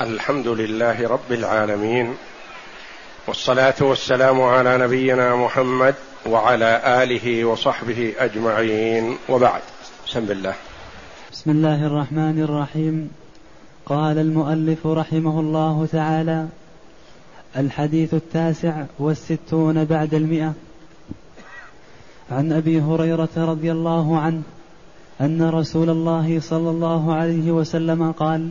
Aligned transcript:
الحمد 0.00 0.48
لله 0.48 1.08
رب 1.08 1.32
العالمين 1.32 2.14
والصلاة 3.28 3.74
والسلام 3.80 4.42
على 4.42 4.78
نبينا 4.78 5.36
محمد 5.36 5.94
وعلى 6.26 7.02
آله 7.02 7.44
وصحبه 7.44 8.12
أجمعين 8.18 9.16
وبعد. 9.28 9.60
بسم 10.06 10.30
الله. 10.30 10.54
بسم 11.32 11.50
الله 11.50 11.86
الرحمن 11.86 12.42
الرحيم. 12.42 13.10
قال 13.86 14.18
المؤلف 14.18 14.86
رحمه 14.86 15.40
الله 15.40 15.88
تعالى 15.92 16.48
الحديث 17.56 18.14
التاسع 18.14 18.84
والستون 18.98 19.84
بعد 19.84 20.14
المئة. 20.14 20.52
عن 22.30 22.52
أبي 22.52 22.80
هريرة 22.80 23.34
رضي 23.36 23.72
الله 23.72 24.18
عنه 24.18 24.42
أن 25.20 25.50
رسول 25.50 25.90
الله 25.90 26.40
صلى 26.40 26.70
الله 26.70 27.14
عليه 27.14 27.50
وسلم 27.50 28.12
قال 28.12 28.50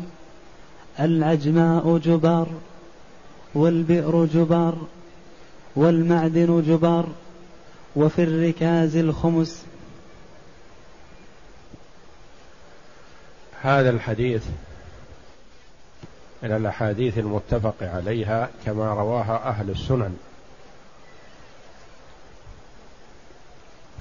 العجماء 0.99 1.97
جبار 1.97 2.47
والبئر 3.55 4.25
جبار 4.25 4.77
والمعدن 5.75 6.63
جبار 6.67 7.07
وفي 7.95 8.23
الركاز 8.23 8.95
الخمس. 8.95 9.65
هذا 13.61 13.89
الحديث 13.89 14.43
من 16.43 16.51
الأحاديث 16.51 17.17
المتفق 17.17 17.75
عليها 17.81 18.49
كما 18.65 18.93
رواها 18.93 19.49
أهل 19.49 19.69
السنن. 19.69 20.17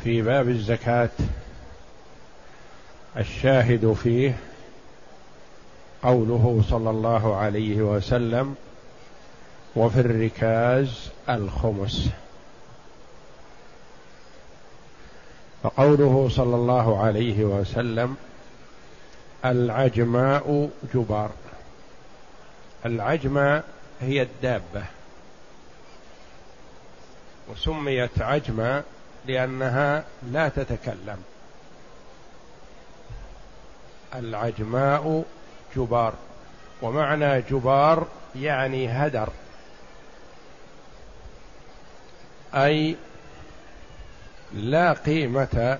في 0.04 0.22
باب 0.22 0.48
الزكاة 0.48 1.10
الشاهد 3.16 3.92
فيه 3.92 4.36
قوله 6.02 6.64
صلى 6.70 6.90
الله 6.90 7.36
عليه 7.36 7.82
وسلم 7.82 8.56
وفي 9.76 10.00
الركاز 10.00 11.10
الخمس. 11.28 12.08
فقوله 15.62 16.28
صلى 16.28 16.56
الله 16.56 17.04
عليه 17.04 17.44
وسلم 17.44 18.16
العجماء 19.44 20.70
جبار. 20.94 21.30
العجماء 22.86 23.64
هي 24.00 24.22
الدابة. 24.22 24.84
وسميت 27.48 28.22
عجماء 28.22 28.84
لأنها 29.26 30.04
لا 30.32 30.48
تتكلم. 30.48 31.22
العجماء 34.14 35.24
جبار. 35.76 36.14
ومعنى 36.82 37.40
جبار 37.42 38.06
يعني 38.36 38.88
هدر. 38.88 39.28
أي 42.54 42.96
لا 44.52 44.92
قيمة 44.92 45.78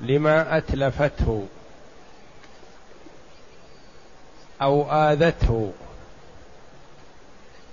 لما 0.00 0.56
أتلفته 0.56 1.46
أو 4.62 4.92
آذته 4.92 5.72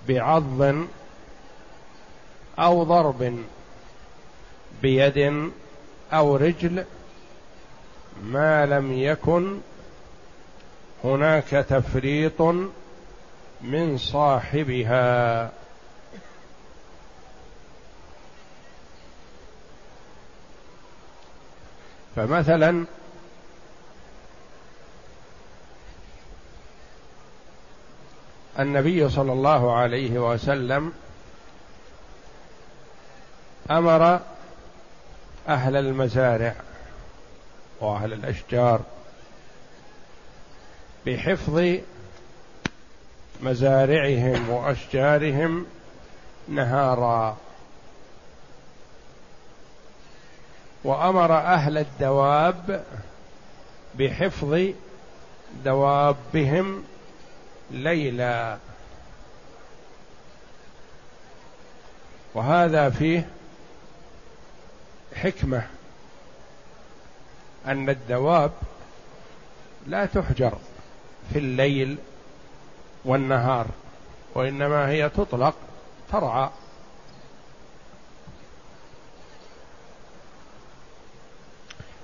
بعض 0.08 0.74
أو 2.58 2.84
ضرب 2.84 3.44
بيد 4.82 5.50
أو 6.12 6.36
رجل 6.36 6.84
ما 8.22 8.66
لم 8.66 8.92
يكن 8.92 9.60
هناك 11.04 11.48
تفريط 11.48 12.42
من 13.60 13.98
صاحبها. 13.98 15.50
فمثلا 22.16 22.84
النبي 28.58 29.08
صلى 29.08 29.32
الله 29.32 29.76
عليه 29.76 30.18
وسلم 30.32 30.92
أمر 33.70 34.20
أهل 35.48 35.76
المزارع 35.76 36.54
وأهل 37.80 38.12
الأشجار 38.12 38.80
بحفظ 41.06 41.78
مزارعهم 43.40 44.50
وأشجارهم 44.50 45.66
نهارا. 46.48 47.36
وأمر 50.84 51.36
أهل 51.36 51.78
الدواب 51.78 52.84
بحفظ 53.94 54.60
دوابهم 55.64 56.84
ليلا. 57.70 58.58
وهذا 62.34 62.90
فيه 62.90 63.28
حكمة. 65.14 65.77
أن 67.68 67.88
الدواب 67.88 68.50
لا 69.86 70.06
تحجر 70.06 70.52
في 71.32 71.38
الليل 71.38 71.96
والنهار 73.04 73.66
وإنما 74.34 74.88
هي 74.88 75.08
تطلق 75.08 75.54
ترعى. 76.12 76.50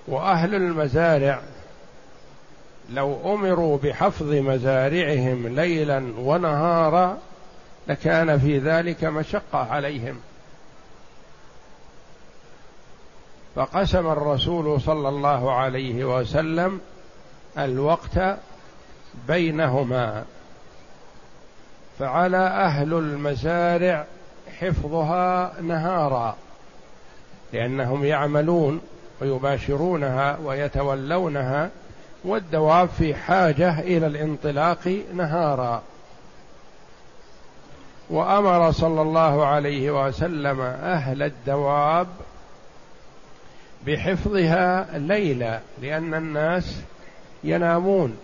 وأهل 0.08 0.54
المزارع 0.54 1.40
لو 2.90 3.34
أمروا 3.34 3.78
بحفظ 3.78 4.32
مزارعهم 4.32 5.48
ليلا 5.48 6.14
ونهارا 6.18 7.18
لكان 7.88 8.38
في 8.38 8.58
ذلك 8.58 9.04
مشقة 9.04 9.58
عليهم. 9.72 10.20
فقسم 13.56 14.06
الرسول 14.06 14.80
صلى 14.80 15.08
الله 15.08 15.52
عليه 15.52 16.04
وسلم 16.04 16.80
الوقت 17.58 18.38
بينهما 19.28 20.24
فعلى 21.98 22.36
أهل 22.36 22.94
المزارع 22.94 24.06
حفظها 24.60 25.52
نهارا 25.60 26.36
لأنهم 27.52 28.04
يعملون 28.04 28.80
ويباشرونها 29.20 30.38
ويتولونها 30.44 31.70
والدواب 32.24 32.88
في 32.88 33.14
حاجة 33.14 33.80
إلى 33.80 34.06
الانطلاق 34.06 35.02
نهارا. 35.14 35.82
وأمر 38.10 38.72
صلى 38.72 39.02
الله 39.02 39.46
عليه 39.46 40.06
وسلم 40.06 40.60
أهل 40.60 41.22
الدواب 41.22 42.06
بحفظها 43.86 44.98
ليلا 44.98 45.60
لأن 45.82 46.14
الناس 46.14 46.80
ينامون 47.44 48.16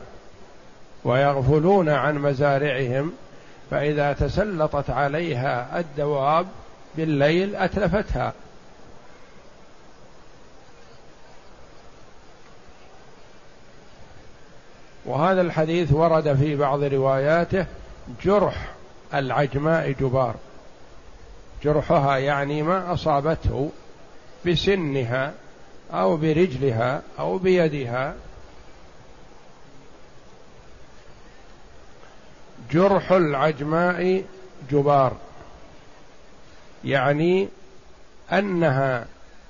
ويغفلون 1.04 1.88
عن 1.88 2.18
مزارعهم 2.18 3.12
فإذا 3.70 4.12
تسلطت 4.12 4.90
عليها 4.90 5.80
الدواب 5.80 6.46
بالليل 6.96 7.56
أتلفتها. 7.56 8.32
وهذا 15.04 15.40
الحديث 15.40 15.92
ورد 15.92 16.34
في 16.34 16.56
بعض 16.56 16.82
رواياته 16.82 17.66
جرح 18.24 18.72
العجماء 19.14 19.90
جبار. 19.92 20.34
جرحها 21.64 22.16
يعني 22.16 22.62
ما 22.62 22.92
أصابته 22.92 23.70
بسنها. 24.46 25.32
أو 25.92 26.16
برجلها 26.16 27.02
أو 27.18 27.38
بيدها. 27.38 28.14
جرح 32.70 33.12
العجماء 33.12 34.24
جبار. 34.70 35.16
يعني 36.84 37.48
أنها 38.32 39.06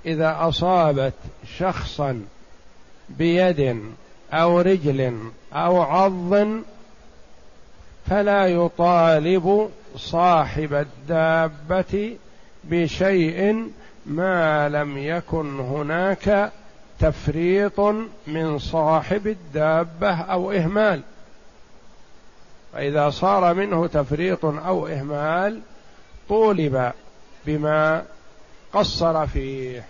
إذا 0.07 0.37
أصابت 0.41 1.15
شخصا 1.59 2.25
بيد 3.09 3.83
أو 4.33 4.61
رجل 4.61 5.31
أو 5.53 5.83
عض 5.83 6.63
فلا 8.11 8.47
يطالب 8.47 9.71
صاحب 9.97 10.75
الدابة 10.75 12.17
بشيء 12.65 13.71
ما 14.11 14.69
لم 14.69 14.99
يكن 14.99 15.61
هناك 15.61 16.53
تفريط 16.99 17.81
من 18.27 18.59
صاحب 18.59 19.27
الدابة 19.27 20.15
أو 20.15 20.53
إهمال. 20.53 21.03
فإذا 22.73 23.11
صار 23.11 23.55
منه 23.55 23.87
تفريط 23.87 24.45
أو 24.45 24.87
إهمال 24.87 25.61
طولب 26.29 26.93
بما 27.47 28.05
قصر 28.73 29.27
فيه. 29.27 29.85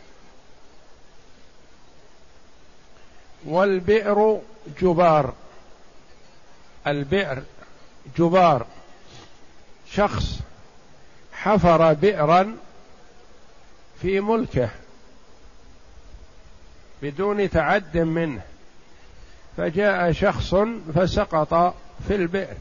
والبئر 3.45 4.41
جبار. 4.81 5.33
البئر 6.87 7.43
جبار. 8.19 8.67
شخص 9.91 10.39
حفر 11.33 11.93
بئرا 11.93 12.57
في 14.02 14.20
ملكه 14.20 14.70
بدون 17.02 17.50
تعد 17.50 17.99
منه. 17.99 18.43
فجاء 19.56 20.12
شخص 20.12 20.55
فسقط 20.94 21.75
في 22.08 22.14
البئر 22.14 22.56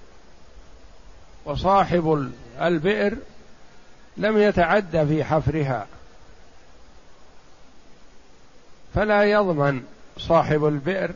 وصاحب 1.45 2.31
البئر 2.61 3.17
لم 4.17 4.37
يتعد 4.37 5.07
في 5.07 5.23
حفرها. 5.23 5.87
فلا 8.95 9.23
يضمن 9.23 9.83
صاحب 10.17 10.65
البئر 10.65 11.11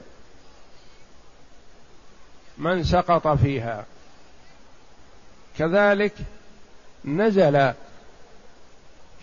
من 2.58 2.84
سقط 2.84 3.28
فيها. 3.28 3.86
كذلك 5.58 6.14
نزل 7.06 7.74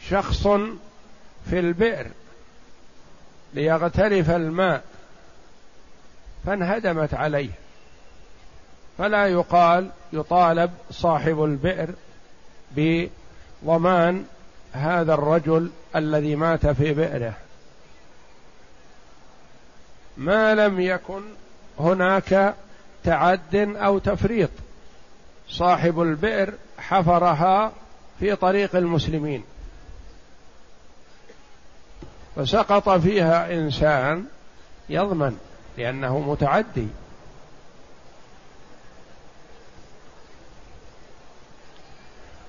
شخص 0.08 0.46
في 1.44 1.58
البئر 1.58 2.06
ليغترف 3.54 4.30
الماء 4.30 4.82
فانهدمت 6.46 7.14
عليه. 7.14 7.50
فلا 8.98 9.26
يقال 9.26 9.90
يطالب 10.12 10.70
صاحب 10.90 11.44
البئر 11.44 11.88
بضمان 12.76 14.24
هذا 14.72 15.14
الرجل 15.14 15.70
الذي 15.96 16.36
مات 16.36 16.66
في 16.66 16.92
بئره. 16.94 17.34
ما 20.16 20.54
لم 20.54 20.80
يكن 20.80 21.22
هناك 21.78 22.54
تعد 23.04 23.54
أو 23.76 23.98
تفريط. 23.98 24.50
صاحب 25.48 26.00
البئر 26.00 26.54
حفرها 26.78 27.72
في 28.20 28.36
طريق 28.36 28.76
المسلمين. 28.76 29.44
فسقط 32.40 32.88
فيها 32.88 33.54
إنسان 33.54 34.24
يضمن 34.88 35.38
لأنه 35.78 36.18
متعدي. 36.18 36.88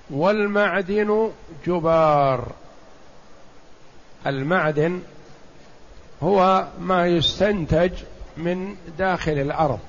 والمعدن 0.10 1.32
جبار. 1.68 2.52
المعدن 4.28 5.02
هو 6.24 6.68
ما 6.80 7.08
يستنتج 7.08 7.92
من 8.38 8.76
داخل 8.98 9.32
الأرض. 9.32 9.80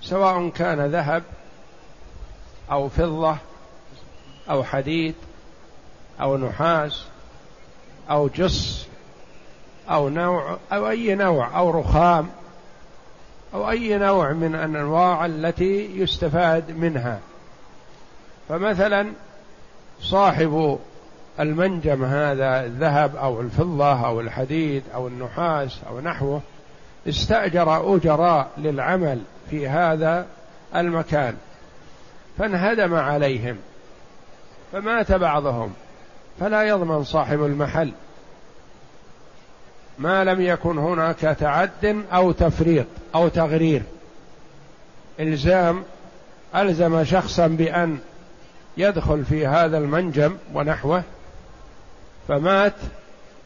سواء 0.00 0.48
كان 0.48 0.86
ذهب 0.86 1.22
أو 2.70 2.88
فضة 2.88 3.36
أو 4.50 4.64
حديد 4.64 5.14
أو 6.20 6.36
نحاس 6.36 7.11
أو 8.10 8.28
جص 8.28 8.86
أو 9.90 10.08
نوع 10.08 10.58
أو 10.72 10.90
أي 10.90 11.14
نوع 11.14 11.58
أو 11.58 11.70
رخام 11.70 12.28
أو 13.54 13.70
أي 13.70 13.98
نوع 13.98 14.32
من 14.32 14.54
الأنواع 14.54 15.26
التي 15.26 15.98
يستفاد 15.98 16.70
منها. 16.70 17.18
فمثلا 18.48 19.06
صاحب 20.00 20.78
المنجم 21.40 22.04
هذا 22.04 22.64
الذهب 22.64 23.16
أو 23.16 23.40
الفضة 23.40 24.06
أو 24.06 24.20
الحديد 24.20 24.82
أو 24.94 25.08
النحاس 25.08 25.80
أو 25.88 26.00
نحوه 26.00 26.40
استأجر 27.08 27.96
أجراء 27.96 28.50
للعمل 28.58 29.20
في 29.50 29.68
هذا 29.68 30.26
المكان. 30.76 31.36
فانهدم 32.38 32.94
عليهم. 32.94 33.56
فمات 34.72 35.12
بعضهم. 35.12 35.72
فلا 36.42 36.62
يضمن 36.62 37.04
صاحب 37.04 37.44
المحل. 37.44 37.92
ما 39.98 40.24
لم 40.24 40.40
يكن 40.40 40.78
هناك 40.78 41.20
تعد 41.20 42.04
أو 42.12 42.32
تفريط 42.32 42.86
أو 43.14 43.28
تغرير. 43.28 43.82
إلزام 45.20 45.84
ألزم 46.56 47.04
شخصا 47.04 47.46
بأن 47.46 47.98
يدخل 48.76 49.24
في 49.24 49.46
هذا 49.46 49.78
المنجم 49.78 50.36
ونحوه 50.54 51.02
فمات 52.28 52.74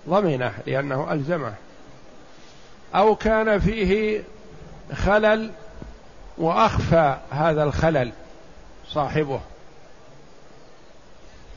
ضمنه 0.08 0.52
لأنه 0.66 1.12
ألزمه. 1.12 1.54
أو 2.94 3.16
كان 3.16 3.58
فيه 3.58 4.22
خلل 4.94 5.50
وأخفى 6.38 7.16
هذا 7.30 7.62
الخلل 7.62 8.12
صاحبه. 8.88 9.40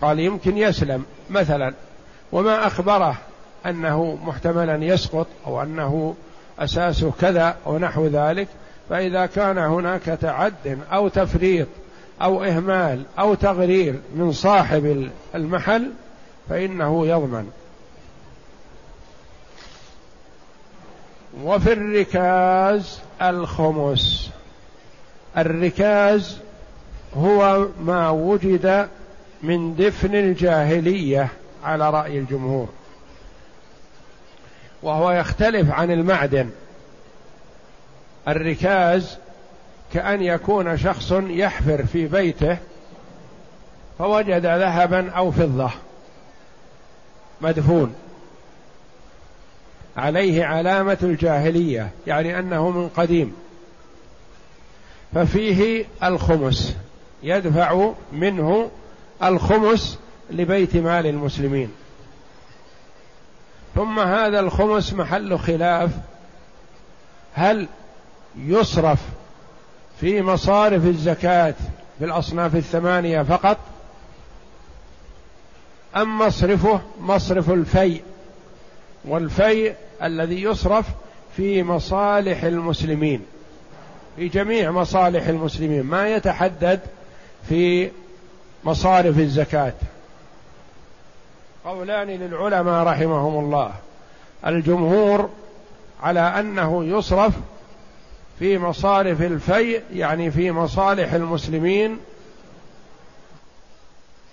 قال 0.02 0.20
يمكن 0.20 0.58
يسلم 0.58 1.06
مثلا 1.30 1.74
وما 2.32 2.68
أخبره 2.68 3.18
أنه 3.66 4.20
محتملا 4.24 4.86
يسقط 4.86 5.28
أو 5.48 5.62
أنه 5.62 6.16
اساسه 6.60 7.12
كذا 7.22 7.56
ونحو 7.66 8.08
ذلك 8.08 8.48
فإذا 8.90 9.26
كان 9.26 9.58
هناك 9.58 10.04
تعد 10.04 10.80
أو 10.92 11.08
تفريط 11.08 11.68
أو 12.22 12.44
إهمال 12.44 13.04
أو 13.20 13.34
تغرير 13.34 14.00
من 14.16 14.32
صاحب 14.32 15.10
المحل 15.36 15.92
فإنه 16.50 17.08
يضمن. 17.08 17.52
وفي 21.44 21.74
الركاز 21.74 23.00
الخمس. 23.22 24.30
الركاز 25.38 26.38
هو 27.18 27.68
ما 27.82 28.10
وجد 28.10 28.90
من 29.44 29.76
دفن 29.76 30.16
الجاهلية 30.16 31.28
على 31.64 31.90
رأي 31.90 32.20
الجمهور. 32.20 32.70
وهو 34.84 35.12
يختلف 35.12 35.72
عن 35.72 35.92
المعدن. 35.92 36.50
الركاز 38.28 39.18
كأن 39.94 40.22
يكون 40.22 40.78
شخص 40.78 41.12
يحفر 41.12 41.86
في 41.86 42.08
بيته 42.08 42.58
فوجد 44.00 44.46
ذهبا 44.46 45.12
أو 45.12 45.32
فضة. 45.32 45.72
مدفون. 47.42 47.96
عليه 49.98 50.46
علامة 50.46 50.98
الجاهلية 51.04 51.90
يعني 52.08 52.40
أنه 52.40 52.70
من 52.70 52.90
قديم. 52.90 53.36
ففيه 55.14 55.86
الخمس 56.04 56.76
يدفع 57.24 57.92
منه 58.14 58.72
الخمس 59.24 60.00
لبيت 60.32 60.76
مال 60.78 61.08
المسلمين. 61.08 61.72
ثم 63.76 64.00
هذا 64.00 64.40
الخمس 64.40 64.94
محل 64.94 65.40
خلاف. 65.40 65.90
هل 67.34 67.68
يصرف 68.38 69.00
في 70.00 70.22
مصارف 70.22 70.86
الزكاة 70.86 71.56
في 72.00 72.06
الأصناف 72.06 72.56
الثمانية 72.56 73.22
فقط؟ 73.22 73.58
أم 75.96 76.18
مصرفه 76.18 76.82
مصرف 77.00 77.50
الفيء؟ 77.50 78.04
والفيء 79.06 79.76
الذي 80.04 80.42
يصرف 80.42 80.86
في 81.38 81.64
مصالح 81.64 82.44
المسلمين. 82.44 83.26
في 84.16 84.28
جميع 84.28 84.72
مصالح 84.72 85.28
المسلمين. 85.28 85.84
ما 85.84 86.08
يتحدد 86.08 86.80
في 87.50 87.92
مصارف 88.64 89.20
الزكاة. 89.20 89.74
قولان 91.66 92.08
للعلماء 92.08 92.84
رحمهم 92.84 93.46
الله. 93.46 93.72
الجمهور 94.48 95.30
على 96.04 96.20
أنه 96.20 96.86
يصرف 96.86 97.34
في 98.40 98.58
مصارف 98.58 99.22
الفيء 99.22 99.84
يعني 99.94 100.32
في 100.32 100.52
مصالح 100.52 101.14
المسلمين 101.14 102.00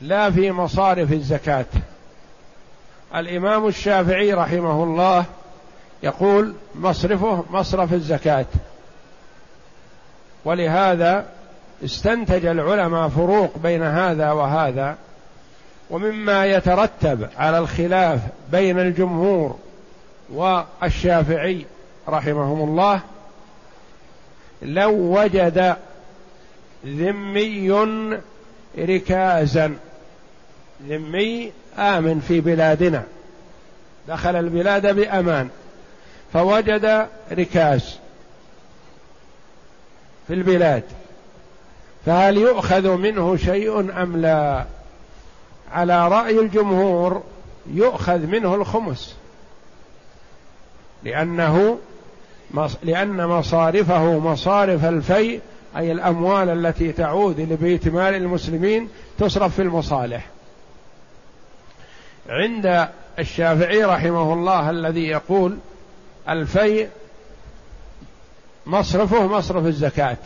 لا 0.01 0.31
في 0.31 0.53
مصارف 0.53 1.13
الزكاة. 1.13 1.67
الإمام 3.15 3.67
الشافعي 3.67 4.33
رحمه 4.33 4.85
الله 4.85 5.25
يقول 6.03 6.55
مصرفه 6.75 7.45
مصرف 7.51 7.93
الزكاة. 7.93 8.47
ولهذا 10.45 11.27
استنتج 11.85 12.47
العلماء 12.47 13.09
فروق 13.09 13.59
بين 13.59 13.83
هذا 13.83 14.33
وهذا 14.33 14.97
ومما 15.91 16.47
يترتب 16.47 17.29
على 17.37 17.59
الخلاف 17.59 18.21
بين 18.53 18.79
الجمهور 18.79 19.57
والشافعي 20.33 21.67
رحمهم 22.09 22.69
الله 22.69 23.01
لو 24.63 24.91
وجد 24.91 25.77
ذمي 26.87 27.71
ركازا 28.79 29.77
ذمي 30.89 31.53
آمن 31.79 32.21
في 32.29 32.41
بلادنا 32.41 33.03
دخل 34.09 34.37
البلاد 34.37 34.95
بأمان 34.97 35.49
فوجد 36.33 37.07
ركاز 37.33 37.99
في 40.27 40.35
البلاد. 40.35 40.83
فهل 42.07 42.37
يؤخذ 42.37 42.97
منه 42.97 43.37
شيء 43.37 44.03
أم 44.03 44.17
لا؟ 44.17 44.65
على 45.73 46.09
رأي 46.09 46.41
الجمهور 46.41 47.23
يؤخذ 47.75 48.19
منه 48.19 48.55
الخمس. 48.55 49.17
لأنه 51.05 51.79
لأن 52.83 53.27
مصارفه 53.27 54.19
مصارف 54.19 54.85
الفيء 54.85 55.41
أي 55.77 55.93
الأموال 55.93 56.67
التي 56.67 56.93
تعود 56.93 57.41
لبيت 57.41 57.89
مال 57.89 58.15
المسلمين 58.15 58.89
تصرف 59.19 59.55
في 59.55 59.63
المصالح. 59.63 60.27
عند 62.29 62.89
الشافعي 63.19 63.85
رحمه 63.85 64.33
الله 64.33 64.71
الذي 64.71 65.07
يقول 65.07 65.59
الفيء 66.29 66.89
مصرفه 68.67 69.27
مصرف 69.27 69.67
الزكاة. 69.67 70.17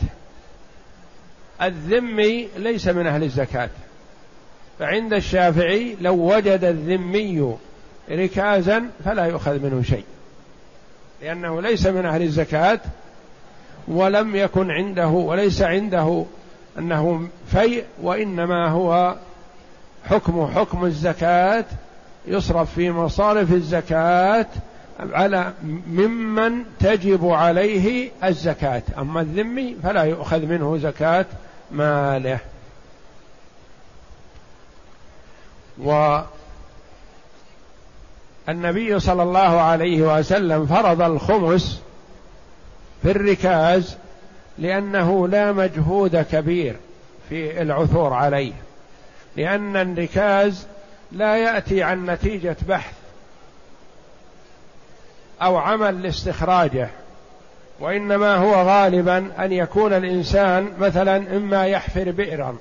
الذمي 1.61 2.47
ليس 2.57 2.87
من 2.87 3.07
أهل 3.07 3.23
الزكاة. 3.23 3.69
فعند 4.79 5.13
الشافعي 5.13 5.95
لو 6.01 6.35
وجد 6.35 6.63
الذمي 6.63 7.55
ركازا 8.11 8.85
فلا 9.05 9.25
يؤخذ 9.25 9.59
منه 9.59 9.83
شيء. 9.83 10.03
لأنه 11.21 11.61
ليس 11.61 11.87
من 11.87 12.05
أهل 12.05 12.21
الزكاة 12.21 12.79
ولم 13.87 14.35
يكن 14.35 14.71
عنده 14.71 15.07
وليس 15.07 15.61
عنده 15.61 16.25
أنه 16.79 17.27
فيء 17.51 17.83
وإنما 18.01 18.67
هو 18.67 19.15
حكم 20.05 20.47
حكم 20.55 20.85
الزكاة 20.85 21.65
يصرف 22.27 22.73
في 22.73 22.91
مصارف 22.91 23.53
الزكاة 23.53 24.45
على 24.99 25.53
ممن 25.87 26.63
تجب 26.79 27.27
عليه 27.27 28.11
الزكاة. 28.23 28.83
أما 28.97 29.21
الذمي 29.21 29.75
فلا 29.83 30.03
يؤخذ 30.03 30.45
منه 30.45 30.77
زكاة 30.77 31.25
ماله. 31.71 32.39
والنبي 38.47 38.99
صلى 38.99 39.23
الله 39.23 39.61
عليه 39.61 40.01
وسلم 40.01 40.65
فرض 40.65 41.01
الخمس 41.01 41.81
في 43.03 43.11
الركاز 43.11 43.97
لأنه 44.57 45.27
لا 45.27 45.51
مجهود 45.51 46.25
كبير 46.31 46.75
في 47.29 47.61
العثور 47.61 48.13
عليه 48.13 48.53
لأن 49.37 49.77
الركاز 49.77 50.67
لا 51.11 51.37
يأتي 51.37 51.83
عن 51.83 52.05
نتيجة 52.05 52.55
بحث 52.67 52.93
أو 55.41 55.57
عمل 55.57 56.01
لاستخراجه. 56.01 56.89
وإنما 57.81 58.35
هو 58.35 58.53
غالبا 58.53 59.31
أن 59.39 59.51
يكون 59.51 59.93
الإنسان 59.93 60.71
مثلا 60.79 61.37
إما 61.37 61.65
يحفر 61.65 62.11
بئرا 62.11 62.57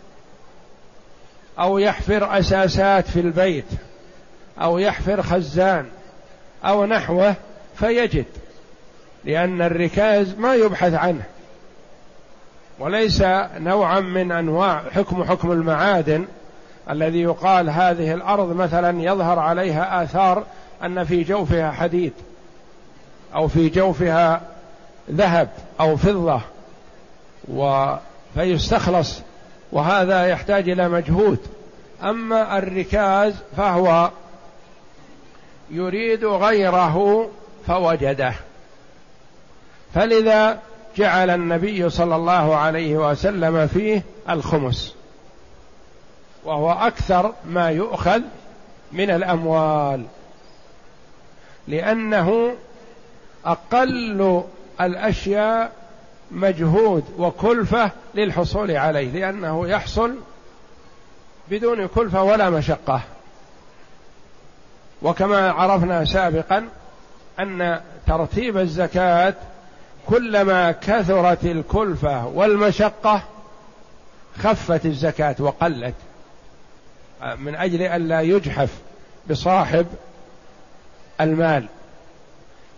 أو 1.59 1.79
يحفر 1.79 2.39
أساسات 2.39 3.09
في 3.09 3.21
البيت 3.21 3.65
أو 4.61 4.79
يحفر 4.79 5.23
خزان 5.23 5.87
أو 6.65 6.87
نحوه 6.87 7.35
فيجد 7.75 8.25
لأن 9.25 9.63
الركاز 9.63 10.35
ما 10.39 10.55
يبحث 10.55 10.95
عنه 10.95 11.23
وليس 12.79 13.23
نوعا 13.57 14.01
من 14.01 14.33
أنواع 14.33 14.83
حكم 14.91 15.25
حكم 15.25 15.53
المعادن 15.53 16.25
الذي 16.91 17.21
يقال 17.21 17.71
هذه 17.71 18.15
الأرض 18.15 18.57
مثلا 18.57 19.03
يظهر 19.03 19.39
عليها 19.39 20.03
آثار 20.03 20.45
أن 20.85 21.05
في 21.05 21.23
جوفها 21.23 21.71
حديد 21.71 22.13
أو 23.35 23.49
في 23.49 23.69
جوفها 23.69 24.41
ذهب 25.11 25.49
أو 25.81 25.97
فضة 25.97 26.41
و 27.49 27.95
فيستخلص 28.35 29.23
وهذا 29.73 30.27
يحتاج 30.27 30.69
إلى 30.69 30.89
مجهود. 30.89 31.39
أما 32.03 32.59
الركاز 32.59 33.35
فهو 33.57 34.11
يريد 35.71 36.25
غيره 36.25 37.29
فوجده. 37.67 38.35
فلذا 39.95 40.59
جعل 40.97 41.31
النبي 41.31 41.91
صلى 41.91 42.17
الله 42.17 42.57
عليه 42.57 42.97
وسلم 42.97 43.67
فيه 43.67 44.03
الخمس 44.31 44.95
وهو 46.45 46.73
أكثر 46.73 47.35
ما 47.45 47.71
يؤخذ 47.71 48.21
من 48.93 49.11
الأموال 49.11 50.05
لأنه 51.69 52.55
أقل 53.45 54.43
الأشياء 54.81 55.73
مجهود 56.31 57.05
وكلفة 57.19 57.91
للحصول 58.15 58.71
عليه 58.71 59.11
لأنه 59.13 59.69
يحصل 59.69 60.15
بدون 61.51 61.87
كلفة 61.87 62.23
ولا 62.23 62.51
مشقة. 62.51 63.01
وكما 65.03 65.51
عرفنا 65.51 66.05
سابقا 66.05 66.69
أن 67.39 67.81
ترتيب 68.07 68.59
الزكاة 68.59 69.35
كلما 70.07 70.73
كثرت 70.73 71.45
الكلفة 71.45 72.27
والمشقة 72.27 73.23
خفت 74.39 74.87
الزكاة 74.87 75.37
وقلت. 75.39 75.95
من 77.39 77.55
أجل 77.55 77.83
الا 77.83 78.21
يجحف 78.21 78.71
بصاحب 79.31 79.87
المال. 81.21 81.67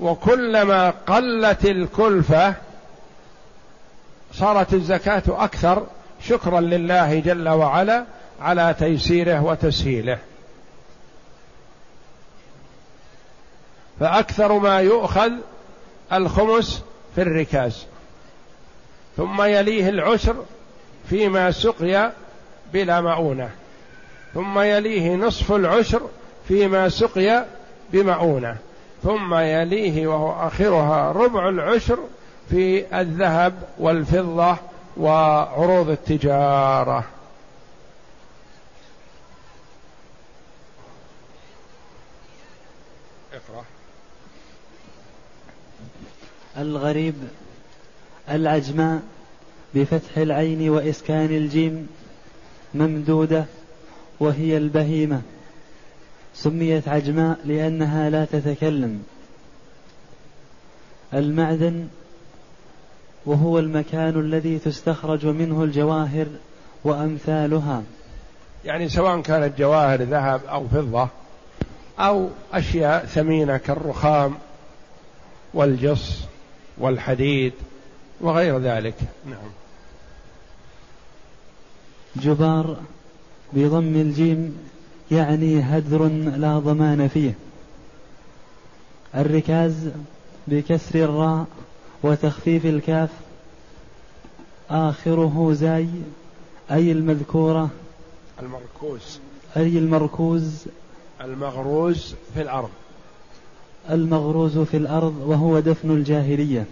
وكلما 0.02 0.90
قلت 0.90 1.64
الكلفة 1.64 2.54
صارت 4.32 4.74
الزكاة 4.74 5.22
أكثر 5.28 5.86
شكرا 6.24 6.60
لله 6.60 7.20
جل 7.20 7.48
وعلا 7.48 8.04
على 8.40 8.74
تيسيره 8.78 9.44
وتسهيله. 9.44 10.18
فأكثر 14.00 14.58
ما 14.58 14.80
يؤخذ 14.80 15.30
الخمس 16.12 16.82
في 17.14 17.22
الركاز. 17.22 17.86
ثم 19.16 19.42
يليه 19.42 19.88
العشر 19.88 20.44
فيما 21.10 21.50
سقي 21.50 22.12
بلا 22.72 23.00
مؤونة. 23.00 23.50
ثم 24.34 24.58
يليه 24.58 25.14
نصف 25.14 25.52
العشر 25.52 26.02
فيما 26.48 26.88
سقي 26.88 27.44
بمؤونة. 27.92 28.56
ثم 29.02 29.34
يليه 29.34 30.06
وهو 30.06 30.46
آخرها 30.46 31.12
ربع 31.12 31.48
العشر 31.48 31.98
في 32.50 33.00
الذهب 33.00 33.68
والفضة 33.78 34.56
وعروض 34.96 35.90
التجارة. 35.90 37.04
اقرأ. 43.32 43.64
الغريب 46.56 47.14
العجماء 48.30 49.02
بفتح 49.74 50.18
العين 50.18 50.70
وإسكان 50.70 51.24
الجيم 51.26 51.88
ممدودة 52.74 53.44
وهي 54.20 54.56
البهيمة. 54.56 55.22
سميت 56.34 56.88
عجماء 56.88 57.38
لأنها 57.44 58.10
لا 58.10 58.24
تتكلم. 58.24 59.02
المعدن 61.14 61.88
وهو 63.26 63.58
المكان 63.58 64.20
الذي 64.20 64.58
تستخرج 64.58 65.26
منه 65.26 65.64
الجواهر 65.64 66.26
وأمثالها. 66.84 67.82
يعني 68.64 68.88
سواء 68.88 69.20
كانت 69.20 69.58
جواهر 69.58 70.02
ذهب 70.02 70.40
أو 70.44 70.68
فضة 70.68 71.08
أو 71.98 72.28
أشياء 72.52 73.06
ثمينة 73.06 73.56
كالرخام 73.56 74.34
والجص 75.54 76.20
والحديد 76.78 77.52
وغير 78.20 78.58
ذلك. 78.58 78.94
نعم. 79.26 79.50
جبار 82.16 82.76
بضم 83.52 83.96
الجيم 83.96 84.71
يعني 85.12 85.60
هدر 85.60 86.08
لا 86.36 86.58
ضمان 86.58 87.08
فيه. 87.08 87.34
الركاز 89.14 89.88
بكسر 90.48 91.04
الراء 91.04 91.46
وتخفيف 92.02 92.66
الكاف 92.66 93.08
آخره 94.70 95.52
زاي 95.52 95.88
أي 96.70 96.92
المذكورة؟ 96.92 97.70
المركوز. 98.42 99.20
أي 99.56 99.78
المركوز؟ 99.78 100.64
المغروز 101.20 102.14
في 102.34 102.42
الأرض. 102.42 102.70
المغروز 103.90 104.58
في 104.58 104.76
الأرض 104.76 105.14
وهو 105.26 105.60
دفن 105.60 105.90
الجاهلية. 105.90 106.66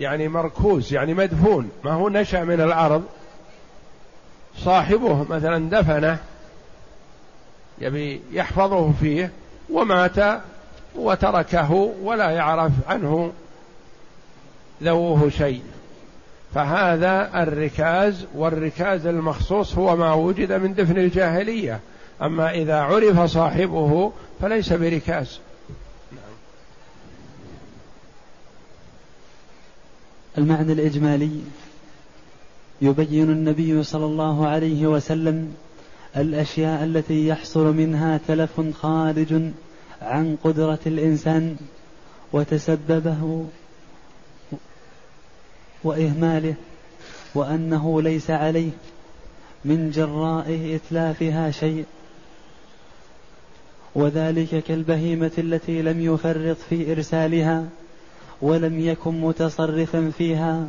يعني 0.00 0.28
مركوز 0.28 0.92
يعني 0.92 1.14
مدفون. 1.14 1.68
ما 1.84 1.92
هو 1.92 2.08
نشأ 2.08 2.44
من 2.44 2.60
الأرض؟ 2.60 3.02
صاحبه 4.58 5.22
مثلا 5.22 5.70
دفنه. 5.70 6.18
يبي 7.80 8.20
يحفظه 8.32 8.92
فيه 9.00 9.30
ومات 9.70 10.42
وتركه 10.96 11.72
ولا 12.02 12.30
يعرف 12.30 12.72
عنه 12.88 13.32
ذووه 14.82 15.28
شيء. 15.28 15.62
فهذا 16.54 17.42
الركاز 17.42 18.26
والركاز 18.34 19.06
المخصوص 19.06 19.74
هو 19.74 19.96
ما 19.96 20.12
وجد 20.12 20.52
من 20.52 20.74
دفن 20.74 20.98
الجاهلية. 20.98 21.80
أما 22.22 22.50
إذا 22.50 22.80
عرف 22.80 23.20
صاحبه 23.20 24.12
فليس 24.40 24.72
بركاز. 24.72 25.40
المعنى 30.38 30.72
الإجمالي 30.72 31.40
يبين 32.82 33.30
النبي 33.30 33.82
صلى 33.82 34.04
الله 34.04 34.46
عليه 34.46 34.86
وسلم 34.86 35.54
الأشياء 36.16 36.84
التي 36.84 37.26
يحصل 37.26 37.76
منها 37.76 38.20
تلف 38.28 38.60
خارج 38.82 39.42
عن 40.02 40.36
قدرة 40.44 40.78
الإنسان 40.86 41.56
وتسببه 42.32 43.46
وإهماله 45.84 46.54
وأنه 47.34 48.02
ليس 48.02 48.30
عليه 48.30 48.70
من 49.64 49.90
جراء 49.90 50.70
إتلافها 50.74 51.50
شيء. 51.50 51.84
وذلك 53.94 54.64
كالبهيمة 54.64 55.30
التي 55.38 55.82
لم 55.82 56.00
يفرط 56.00 56.56
في 56.68 56.92
إرسالها 56.92 57.64
ولم 58.42 58.80
يكن 58.80 59.20
متصرفا 59.20 60.12
فيها 60.18 60.68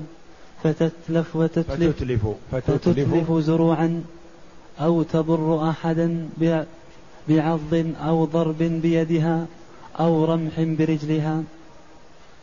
فتتلف 0.64 1.36
وتتلف 1.36 1.96
فتتلف, 1.96 2.28
فتتلف, 2.52 3.10
فتتلف 3.10 3.32
زروعا. 3.32 4.04
أو 4.82 5.03
تضر 5.03 5.70
أحدا 5.70 6.29
بعض 7.27 7.60
أو 8.08 8.25
ضرب 8.25 8.58
بيدها 8.58 9.46
أو 10.00 10.25
رمح 10.25 10.51
برجلها؟ 10.60 11.44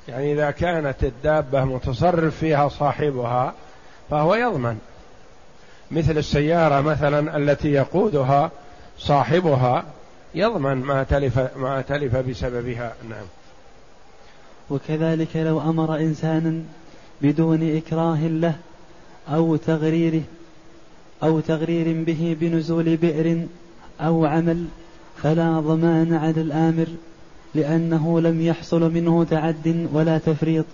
يعني 0.09 0.33
إذا 0.33 0.51
كانت 0.51 1.05
الدابة 1.05 1.65
متصرف 1.65 2.37
فيها 2.37 2.69
صاحبها 2.69 3.55
فهو 4.11 4.35
يضمن. 4.35 4.79
مثل 5.91 6.19
السيارة 6.19 6.81
مثلا 6.81 7.37
التي 7.37 7.73
يقودها 7.73 8.51
صاحبها 8.99 9.85
يضمن 10.35 10.75
ما 10.75 11.03
تلف 11.03 11.39
ما 11.57 11.83
تلف 11.83 12.17
بسببها. 12.17 12.95
نعم. 13.09 13.25
وكذلك 14.71 15.37
لو 15.37 15.61
أمر 15.61 15.97
إنسانا 15.97 16.63
بدون 17.23 17.77
إكراه 17.77 18.27
له 18.27 18.55
أو 19.29 19.57
تغريره 19.57 20.23
أو 21.23 21.41
تغرير 21.41 22.05
به 22.05 22.37
بنزول 22.41 22.97
بئر 22.97 23.47
أو 24.01 24.27
عمل 24.27 24.67
فلا 25.23 25.61
ضمان 25.61 26.15
على 26.15 26.41
الآمر 26.41 26.87
لأنه 27.55 28.21
لم 28.21 28.41
يحصل 28.41 28.93
منه 28.93 29.25
تعد 29.25 29.89
ولا 29.93 30.19
تفريط. 30.19 30.65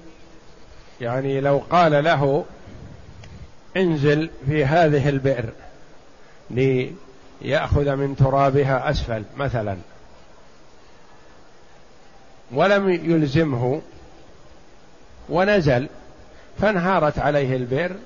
يعني 1.00 1.40
لو 1.40 1.62
قال 1.70 2.04
له 2.04 2.44
انزل 3.76 4.30
في 4.46 4.64
هذه 4.64 5.08
البئر 5.08 5.44
ليأخذ 6.50 7.96
من 7.96 8.16
ترابها 8.16 8.90
أسفل 8.90 9.22
مثلا 9.36 9.76
ولم 12.52 12.88
يلزمه 12.90 13.80
ونزل 15.28 15.88
فانهارت 16.58 17.18
عليه 17.18 17.56
البئر 17.56 17.96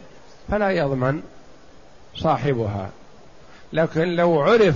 فلا 0.50 0.70
يضمن 0.70 1.22
صاحبها. 2.14 2.90
لكن 3.72 4.16
لو 4.16 4.40
عرف 4.40 4.74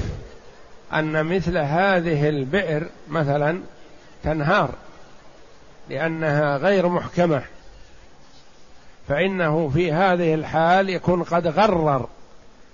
أن 0.93 1.27
مثل 1.27 1.59
هذه 1.59 2.29
البئر 2.29 2.87
مثلا 3.09 3.61
تنهار 4.23 4.71
لأنها 5.91 6.57
غير 6.57 6.89
محكمة 6.89 7.43
فإنه 9.09 9.71
في 9.75 9.93
هذه 9.93 10.35
الحال 10.35 10.91
يكون 10.91 11.23
قد 11.23 11.47
غرر 11.47 12.09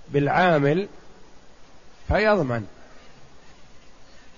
بالعامل 0.09 0.87
فيضمن. 2.07 2.65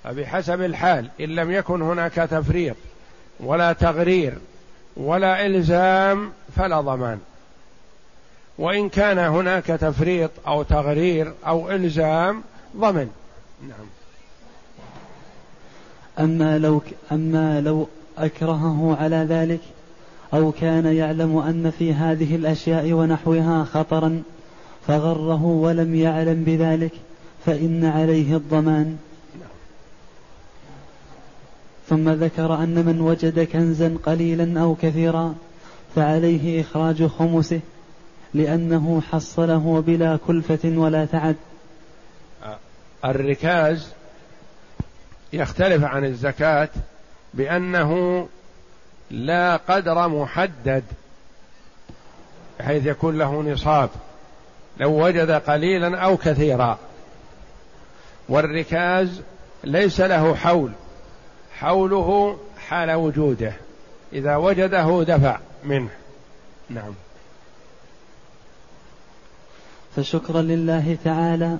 فبحسب 0.03 0.61
الحال 0.61 1.09
إن 1.21 1.29
لم 1.29 1.51
يكن 1.51 1.81
هناك 1.81 2.13
تفريط 2.13 2.75
ولا 3.39 3.73
تغرير 3.73 4.37
ولا 4.97 5.45
إلزام 5.45 6.31
فلا 6.55 6.81
ضمان. 6.81 7.19
وإن 8.57 8.89
كان 8.89 9.17
هناك 9.17 9.65
تفريط 9.65 10.31
أو 10.47 10.63
تغرير 10.63 11.33
أو 11.47 11.71
إلزام 11.71 12.43
ضمن. 12.77 13.09
نعم. 13.67 13.87
أما 16.19 16.57
لو 16.57 16.81
أما 17.11 17.61
لو 17.61 17.87
أكرهه 18.17 18.97
على 18.99 19.15
ذلك 19.15 19.59
أو 20.33 20.51
كان 20.51 20.85
يعلم 20.85 21.37
أن 21.37 21.71
في 21.79 21.93
هذه 21.93 22.35
الأشياء 22.35 22.93
ونحوها 22.93 23.63
خطرا 23.63 24.21
فغره 24.87 25.45
ولم 25.45 25.95
يعلم 25.95 26.43
بذلك 26.43 26.91
فإن 27.45 27.85
عليه 27.85 28.35
الضمان. 28.35 28.97
ثم 31.89 32.09
ذكر 32.09 32.53
أن 32.63 32.85
من 32.85 33.01
وجد 33.01 33.39
كنزا 33.39 33.97
قليلا 34.05 34.61
أو 34.61 34.75
كثيرا 34.81 35.35
فعليه 35.95 36.61
إخراج 36.61 37.05
خمسه 37.05 37.59
لأنه 38.35 39.01
حصله 39.11 39.83
بلا 39.87 40.19
كلفة 40.27 40.59
ولا 40.65 41.05
تعب. 41.05 41.35
الركاز 43.05 43.93
يختلف 45.33 45.83
عن 45.83 46.05
الزكاة 46.05 46.69
بأنه 47.33 48.27
لا 49.11 49.55
قدر 49.55 50.07
محدد 50.07 50.83
بحيث 52.59 52.85
يكون 52.85 53.17
له 53.17 53.41
نصاب 53.41 53.89
لو 54.77 55.05
وجد 55.05 55.31
قليلا 55.31 55.99
أو 55.99 56.17
كثيرا. 56.17 56.77
والركاز 58.29 59.21
ليس 59.63 60.01
له 60.01 60.35
حول 60.35 60.71
حوله 61.53 62.37
حال 62.67 62.91
وجوده 62.91 63.53
إذا 64.13 64.35
وجده 64.35 65.03
دفع 65.03 65.39
منه. 65.63 65.89
نعم. 66.69 66.93
فشكرا 69.95 70.41
لله 70.41 70.97
تعالى 71.03 71.57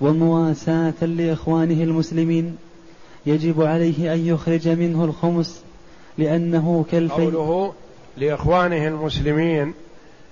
ومواساة 0.00 1.04
لإخوانه 1.04 1.82
المسلمين. 1.82 2.56
يجب 3.26 3.62
عليه 3.62 4.14
أن 4.14 4.26
يخرج 4.26 4.68
منه 4.68 5.04
الخمس 5.04 5.62
لأنه 6.18 6.84
كالفي 6.90 7.14
قوله 7.14 7.72
لإخوانه 8.16 8.88
المسلمين 8.88 9.74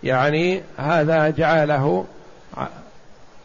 يعني 0.05 0.63
هذا 0.77 1.31
جعله 1.31 2.05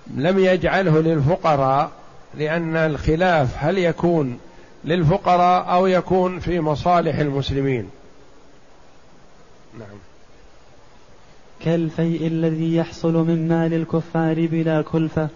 لم 0.07 0.39
يجعله 0.39 0.99
للفقراء 0.99 1.91
لأن 2.37 2.75
الخلاف 2.75 3.55
هل 3.57 3.77
يكون 3.77 4.39
للفقراء 4.85 5.73
أو 5.73 5.87
يكون 5.87 6.39
في 6.39 6.59
مصالح 6.59 7.19
المسلمين؟ 7.19 7.89
نعم. 9.79 9.97
كالفيء 11.59 12.27
الذي 12.27 12.75
يحصل 12.75 13.13
من 13.13 13.47
مال 13.47 13.73
الكفار 13.73 14.47
بلا 14.47 14.81
كلفة. 14.81 15.27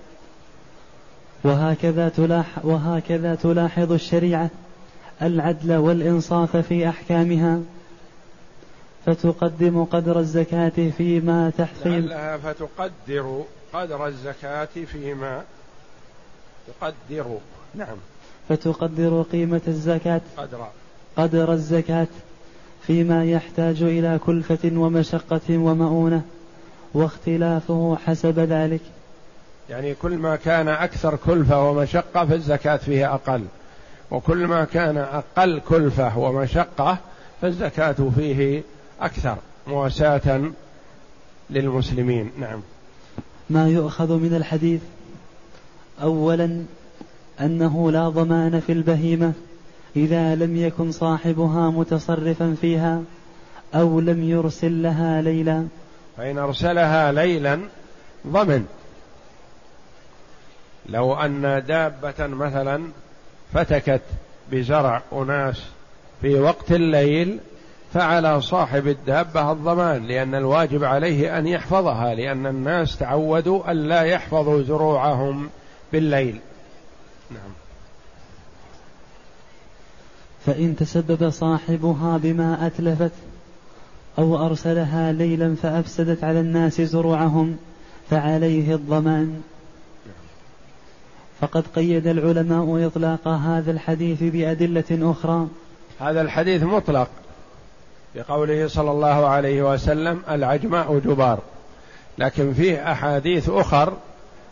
وهكذا 1.44 2.10
تلاح 2.10 2.66
وهكذا 2.66 3.36
تلاحظ 3.36 3.92
الشريعة 3.92 4.50
العدل 5.22 5.76
والإنصاف 5.76 6.58
في 6.58 6.90
أحكامها. 6.90 7.62
فتقدم 9.06 9.84
قدر 9.84 10.20
الزكاة 10.20 10.90
فيما 10.98 11.52
تحصيل. 11.58 12.08
لعلها 12.08 12.38
فتقدر 12.38 13.44
قدر 13.74 14.08
الزكاة 14.08 14.66
فيما 14.92 15.44
تقدر. 16.68 17.38
نعم. 17.76 17.98
فتقدر 18.50 19.22
قيمة 19.32 19.62
الزكاة. 19.68 20.22
قدر. 20.38 20.68
قدر 21.18 21.54
الزكاة. 21.54 22.08
فيما 22.90 23.26
يحتاج 23.26 23.82
إلى 23.84 24.20
كلفة 24.26 24.72
ومشقة 24.76 25.42
ومؤونة 25.50 26.22
واختلافه 26.94 27.98
حسب 28.06 28.40
ذلك. 28.40 28.82
يعني 29.70 29.96
كل 29.96 30.18
ما 30.18 30.36
كان 30.36 30.68
أكثر 30.68 31.16
كلفة 31.16 31.70
ومشقة 31.70 32.26
فالزكاة 32.26 32.78
فيه 32.78 33.14
أقل. 33.14 33.44
وكل 34.12 34.48
ما 34.48 34.66
كان 34.66 34.98
أقل 34.98 35.62
كلفة 35.70 36.18
ومشقة 36.18 36.98
فالزكاة 37.42 37.96
فيه 38.16 38.64
أكثر 39.02 39.38
مواساة 39.68 40.42
للمسلمين. 41.50 42.32
نعم. 42.40 42.62
ما 43.50 43.70
يؤخذ 43.70 44.14
من 44.14 44.36
الحديث 44.36 44.82
أولا 46.02 46.64
أنه 47.42 47.92
لا 47.92 48.10
ضمان 48.10 48.60
في 48.60 48.72
البهيمة 48.72 49.34
إذا 49.96 50.36
لم 50.36 50.56
يكن 50.56 50.92
صاحبها 50.92 51.70
متصرفا 51.70 52.56
فيها 52.62 53.02
أو 53.76 54.00
لم 54.00 54.24
يرسل 54.24 54.84
لها 54.84 55.22
ليلا. 55.22 55.68
فإن 56.18 56.38
أرسلها 56.38 57.12
ليلا 57.12 57.60
ضمن. 58.28 58.66
لو 60.90 61.14
أن 61.14 61.64
دابة 61.68 62.28
مثلا 62.28 62.84
فتكت 63.54 64.02
بزرع 64.52 65.02
أناس 65.14 65.64
في 66.22 66.40
وقت 66.40 66.72
الليل 66.72 67.40
فعلى 67.94 68.42
صاحب 68.42 68.88
الدابة 68.88 69.52
الضمان 69.52 70.08
لأن 70.08 70.36
الواجب 70.36 70.84
عليه 70.84 71.38
أن 71.38 71.48
يحفظها 71.48 72.16
لأن 72.16 72.46
الناس 72.46 72.98
تعودوا 72.98 73.72
أن 73.72 73.78
لا 73.78 74.02
يحفظوا 74.02 74.64
زروعهم 74.64 75.50
بالليل. 75.94 76.40
نعم. 77.32 77.59
فإن 80.50 80.76
تسبب 80.76 81.30
صاحبها 81.30 82.18
بما 82.18 82.68
أتلفت 82.68 83.12
أو 84.20 84.46
أرسلها 84.46 85.12
ليلا 85.12 85.56
فأفسدت 85.56 86.24
على 86.24 86.40
الناس 86.40 86.82
زروعهم 86.82 87.58
فعليه 88.10 88.76
الضمان. 88.76 89.42
فقد 91.42 91.64
قيد 91.76 92.08
العلماء 92.08 92.88
إطلاق 92.88 93.28
هذا 93.28 93.72
الحديث 93.72 94.24
بأدلة 94.24 95.12
أخرى. 95.12 95.48
هذا 96.00 96.22
الحديث 96.22 96.64
مطلق 96.64 97.10
بقوله 98.16 98.68
صلى 98.68 98.92
الله 98.92 99.28
عليه 99.28 99.74
وسلم 99.74 100.22
العجماء 100.30 101.00
جبار 101.00 101.40
لكن 102.18 102.54
فيه 102.54 102.92
أحاديث 102.92 103.50
أخر 103.50 103.94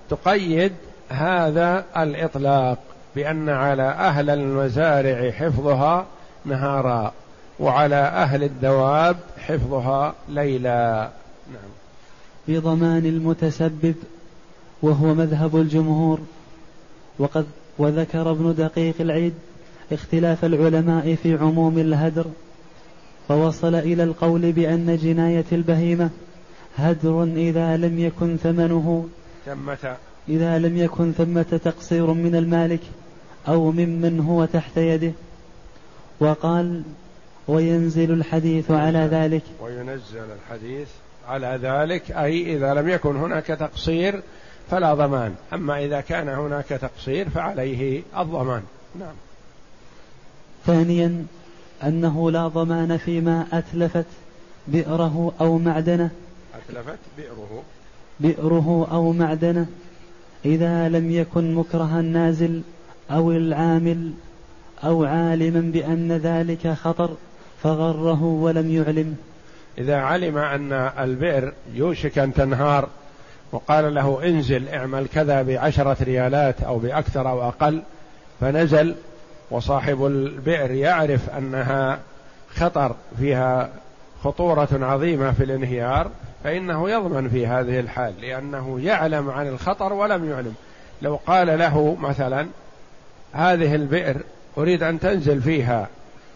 تقيد 0.10 0.72
هذا 1.10 1.86
الإطلاق. 1.98 2.78
بأن 3.18 3.50
على 3.50 3.84
أهل 3.84 4.30
المزارع 4.30 5.32
حفظها 5.32 6.06
نهارا 6.46 7.14
وعلى 7.60 7.96
أهل 7.96 8.44
الدواب 8.44 9.18
حفظها 9.38 10.16
ليلا. 10.30 11.10
نعم. 11.48 11.72
في 12.46 12.58
ضمان 12.58 13.06
المتسبب 13.06 13.96
وهو 14.82 15.14
مذهب 15.14 15.56
الجمهور. 15.56 16.20
وقد 17.20 17.46
وذكر 17.78 18.32
ابن 18.32 18.56
دقيق 18.58 18.96
العيد 19.00 19.34
اختلاف 19.92 20.46
العلماء 20.46 21.16
في 21.24 21.38
عموم 21.38 21.78
الهدر 21.78 22.26
فوصل 23.28 23.76
إلى 23.76 24.04
القول 24.04 24.52
بأن 24.52 24.98
جناية 24.98 25.46
البهيمة 25.52 26.10
هدر 26.76 27.24
إذا 27.24 27.78
لم 27.78 28.00
يكن 28.00 28.38
ثمنه. 28.38 29.08
ثمة. 29.46 29.96
إذا 30.30 30.60
لم 30.60 30.78
يكن 30.78 31.12
ثمة 31.12 31.60
تقصير 31.64 32.14
من 32.14 32.36
المالك. 32.36 32.82
أو 33.48 33.72
ممن 33.72 34.20
هو 34.20 34.46
تحت 34.46 34.78
يده. 34.78 35.12
وقال 36.20 36.84
وينزل 37.48 38.12
الحديث 38.12 38.72
على 38.72 39.00
ذلك. 39.00 39.44
وينزل 39.62 40.26
الحديث 40.36 40.88
على 41.28 41.60
ذلك 41.62 42.12
أي 42.12 42.56
إذا 42.56 42.74
لم 42.74 42.90
يكن 42.90 43.16
هناك 43.16 43.46
تقصير 43.46 44.22
فلا 44.72 44.94
ضمان. 44.94 45.36
أما 45.54 45.86
إذا 45.86 46.02
كان 46.02 46.30
هناك 46.30 46.66
تقصير 46.66 47.30
فعليه 47.30 48.04
الضمان. 48.18 48.64
نعم. 49.00 49.16
ثانيا 50.66 51.26
أنه 51.84 52.32
لا 52.32 52.48
ضمان 52.48 52.98
فيما 52.98 53.46
أتلفت 53.54 54.06
بئره 54.68 55.34
أو 55.42 55.58
معدنة. 55.58 56.10
أتلفت 56.56 57.00
بئره. 57.18 57.64
بئره 58.20 58.88
أو 58.92 59.12
معدنة 59.12 59.68
إذا 60.46 60.90
لم 60.90 61.12
يكن 61.12 61.56
مكرها 61.56 62.02
نازل. 62.02 62.62
أو 63.12 63.32
العامل 63.32 64.12
أو 64.84 65.06
عالما 65.06 65.72
بأن 65.72 66.12
ذلك 66.12 66.68
خطر 66.68 67.10
فغره 67.64 68.24
ولم 68.24 68.72
يعلم. 68.72 69.16
إذا 69.78 69.96
علم 69.96 70.38
أن 70.38 70.74
البئر 71.00 71.54
يوشك 71.74 72.20
أن 72.20 72.34
تنهار 72.34 72.90
وقال 73.52 73.96
له 73.96 74.20
انزل 74.24 74.70
اعمل 74.70 75.08
كذا 75.08 75.42
بعشرة 75.42 75.98
ريالات 76.04 76.62
أو 76.62 76.78
بأكثر 76.78 77.30
أو 77.30 77.48
أقل 77.48 77.82
فنزل 78.40 78.96
وصاحب 79.52 80.06
البئر 80.06 80.72
يعرف 80.72 81.30
أنها 81.30 82.00
خطر 82.56 82.96
فيها 83.20 83.70
خطورة 84.24 84.68
عظيمة 84.72 85.32
في 85.32 85.44
الانهيار 85.44 86.12
فإنه 86.44 86.90
يضمن 86.90 87.30
في 87.30 87.48
هذه 87.48 87.80
الحال 87.80 88.14
لأنه 88.22 88.80
يعلم 88.80 89.30
عن 89.30 89.48
الخطر 89.48 89.94
ولم 89.94 90.30
يعلم. 90.30 90.56
لو 91.02 91.20
قال 91.28 91.60
له 91.60 91.98
مثلا 92.02 92.48
هذه 93.34 93.76
البئر 93.76 94.18
أريد 94.58 94.84
أن 94.84 95.00
تنزل 95.00 95.42
فيها 95.42 95.88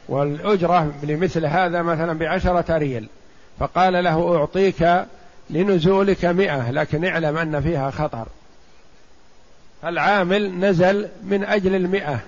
والأجرة 0.09 0.91
لمثل 1.03 1.45
هذا 1.45 1.81
مثلا 1.81 2.13
بعشرة 2.13 2.77
ريال 2.77 3.07
فقال 3.59 4.03
له 4.03 4.37
أعطيك 4.37 5.05
لنزولك 5.49 6.25
مئة 6.25 6.71
لكن 6.71 7.05
اعلم 7.05 7.37
أن 7.37 7.61
فيها 7.61 7.91
خطر. 7.91 8.27
العامل 9.83 10.59
نزل 10.59 11.07
من 11.23 11.43
أجل 11.43 11.75
المئة 11.75 12.19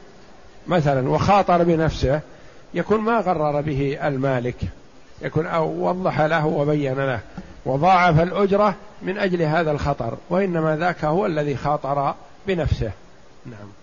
مثلا 0.67 1.09
وخاطر 1.09 1.63
بنفسه. 1.63 2.19
يكون 2.73 2.99
ما 2.99 3.19
غرر 3.19 3.61
به 3.61 4.07
المالك. 4.07 4.55
يكون 5.21 5.45
أو 5.45 5.89
وضح 5.89 6.21
له 6.21 6.45
وبين 6.45 6.93
له. 6.93 7.19
وضاعف 7.65 8.19
الأجرة 8.19 8.75
من 9.01 9.17
أجل 9.17 9.41
هذا 9.41 9.71
الخطر 9.71 10.17
وإنما 10.29 10.77
ذاك 10.77 11.05
هو 11.05 11.25
الذي 11.25 11.55
خاطر 11.55 12.15
بنفسه. 12.47 12.91
نعم. 13.45 13.82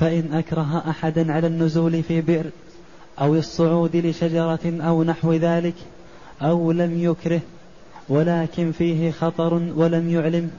فإن 0.00 0.34
أكره 0.34 0.84
أحدا 0.90 1.32
على 1.32 1.46
النزول 1.46 2.02
في 2.02 2.20
بئر 2.20 2.44
أو 3.20 3.34
الصعود 3.34 3.96
لشجرة 3.96 4.80
أو 4.80 5.04
نحو 5.04 5.32
ذلك 5.32 5.74
أو 6.42 6.72
لم 6.72 7.04
يكره 7.04 7.40
ولكن 8.08 8.72
فيه 8.72 9.10
خطر 9.10 9.54
ولم 9.54 10.10
يعلم 10.10 10.50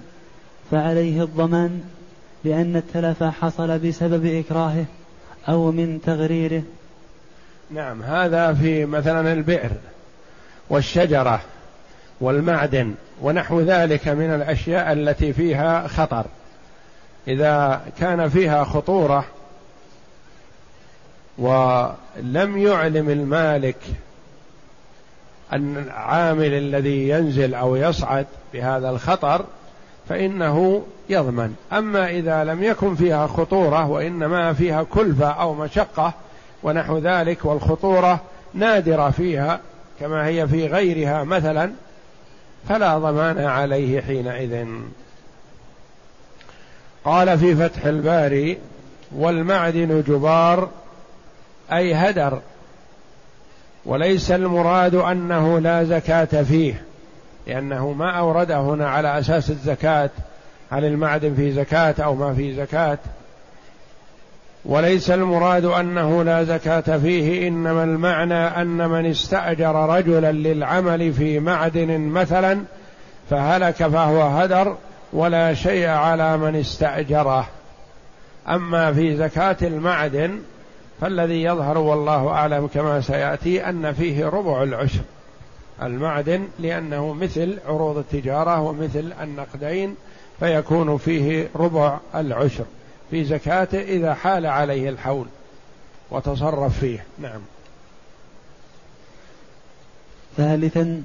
فعليه 0.71 1.23
الضمان 1.23 1.81
لأن 2.43 2.75
التلف 2.75 3.23
حصل 3.23 3.79
بسبب 3.79 4.25
إكراهه 4.25 4.85
أو 5.49 5.71
من 5.71 6.01
تغريره. 6.05 6.63
نعم 7.71 8.03
هذا 8.03 8.53
في 8.53 8.85
مثلا 8.85 9.33
البئر 9.33 9.71
والشجرة 10.69 11.41
والمعدن 12.21 12.93
ونحو 13.21 13.61
ذلك 13.61 14.07
من 14.07 14.33
الأشياء 14.33 14.93
التي 14.93 15.33
فيها 15.33 15.87
خطر. 15.87 16.25
إذا 17.27 17.81
كان 17.99 18.29
فيها 18.29 18.63
خطورة 18.63 19.25
ولم 21.37 22.57
يعلم 22.57 23.09
المالك 23.09 23.77
العامل 25.53 26.53
الذي 26.53 27.09
ينزل 27.09 27.55
أو 27.55 27.75
يصعد 27.75 28.25
بهذا 28.53 28.89
الخطر 28.89 29.45
فإنه 30.09 30.83
يضمن. 31.09 31.55
أما 31.73 32.09
إذا 32.09 32.43
لم 32.43 32.63
يكن 32.63 32.95
فيها 32.95 33.27
خطورة 33.27 33.87
وإنما 33.87 34.53
فيها 34.53 34.83
كلفة 34.83 35.29
أو 35.29 35.53
مشقة 35.53 36.13
ونحو 36.63 36.97
ذلك 36.97 37.45
والخطورة 37.45 38.19
نادرة 38.53 39.09
فيها 39.09 39.59
كما 39.99 40.27
هي 40.27 40.47
في 40.47 40.67
غيرها 40.67 41.23
مثلا 41.23 41.71
فلا 42.69 42.97
ضمان 42.97 43.39
عليه 43.39 44.01
حينئذ. 44.01 44.67
قال 47.05 47.39
في 47.39 47.55
فتح 47.55 47.85
الباري 47.85 48.57
والمعدن 49.15 50.03
جبار 50.07 50.69
أي 51.73 51.93
هدر. 51.93 52.39
وليس 53.85 54.31
المراد 54.31 54.95
أنه 54.95 55.59
لا 55.59 55.83
زكاة 55.83 56.43
فيه 56.43 56.81
لأنه 57.47 57.91
ما 57.91 58.11
أورده 58.11 58.59
هنا 58.59 58.89
على 58.89 59.19
أساس 59.19 59.49
الزكاة. 59.49 60.09
هل 60.71 60.85
المعدن 60.85 61.35
في 61.35 61.51
زكاة 61.51 61.95
أو 61.99 62.15
ما 62.15 62.33
في 62.33 62.55
زكاة؟ 62.55 62.97
وليس 64.65 65.11
المراد 65.11 65.65
أنه 65.65 66.23
لا 66.23 66.43
زكاة 66.43 66.97
فيه 66.97 67.47
إنما 67.47 67.83
المعنى 67.83 68.33
أن 68.33 68.89
من 68.89 69.05
استأجر 69.05 69.75
رجلا 69.89 70.31
للعمل 70.31 71.13
في 71.13 71.39
معدن 71.39 71.99
مثلا 71.99 72.61
فهلك 73.29 73.75
فهو 73.75 74.21
هدر 74.21 74.75
ولا 75.13 75.53
شيء 75.53 75.87
على 75.87 76.37
من 76.37 76.55
استأجره. 76.55 77.47
أما 78.47 78.93
في 78.93 79.17
زكاة 79.17 79.57
المعدن 79.61 80.41
فالذي 81.01 81.43
يظهر 81.43 81.77
والله 81.77 82.27
أعلم 82.27 82.67
كما 82.67 83.01
سيأتي 83.01 83.69
أن 83.69 83.93
فيه 83.93 84.25
ربع 84.25 84.63
العشر. 84.63 85.01
المعدن 85.81 86.47
لأنه 86.59 87.13
مثل 87.13 87.57
عروض 87.67 87.97
التجارة 87.97 88.61
ومثل 88.61 89.13
النقدين 89.21 89.95
فيكون 90.39 90.97
فيه 90.97 91.49
ربع 91.55 91.97
العشر. 92.15 92.65
في 93.11 93.23
زكاته 93.23 93.81
إذا 93.81 94.13
حال 94.13 94.45
عليه 94.45 94.89
الحول 94.89 95.25
وتصرف 96.11 96.79
فيه. 96.79 97.05
نعم. 97.19 97.41
ثالثا 100.37 101.03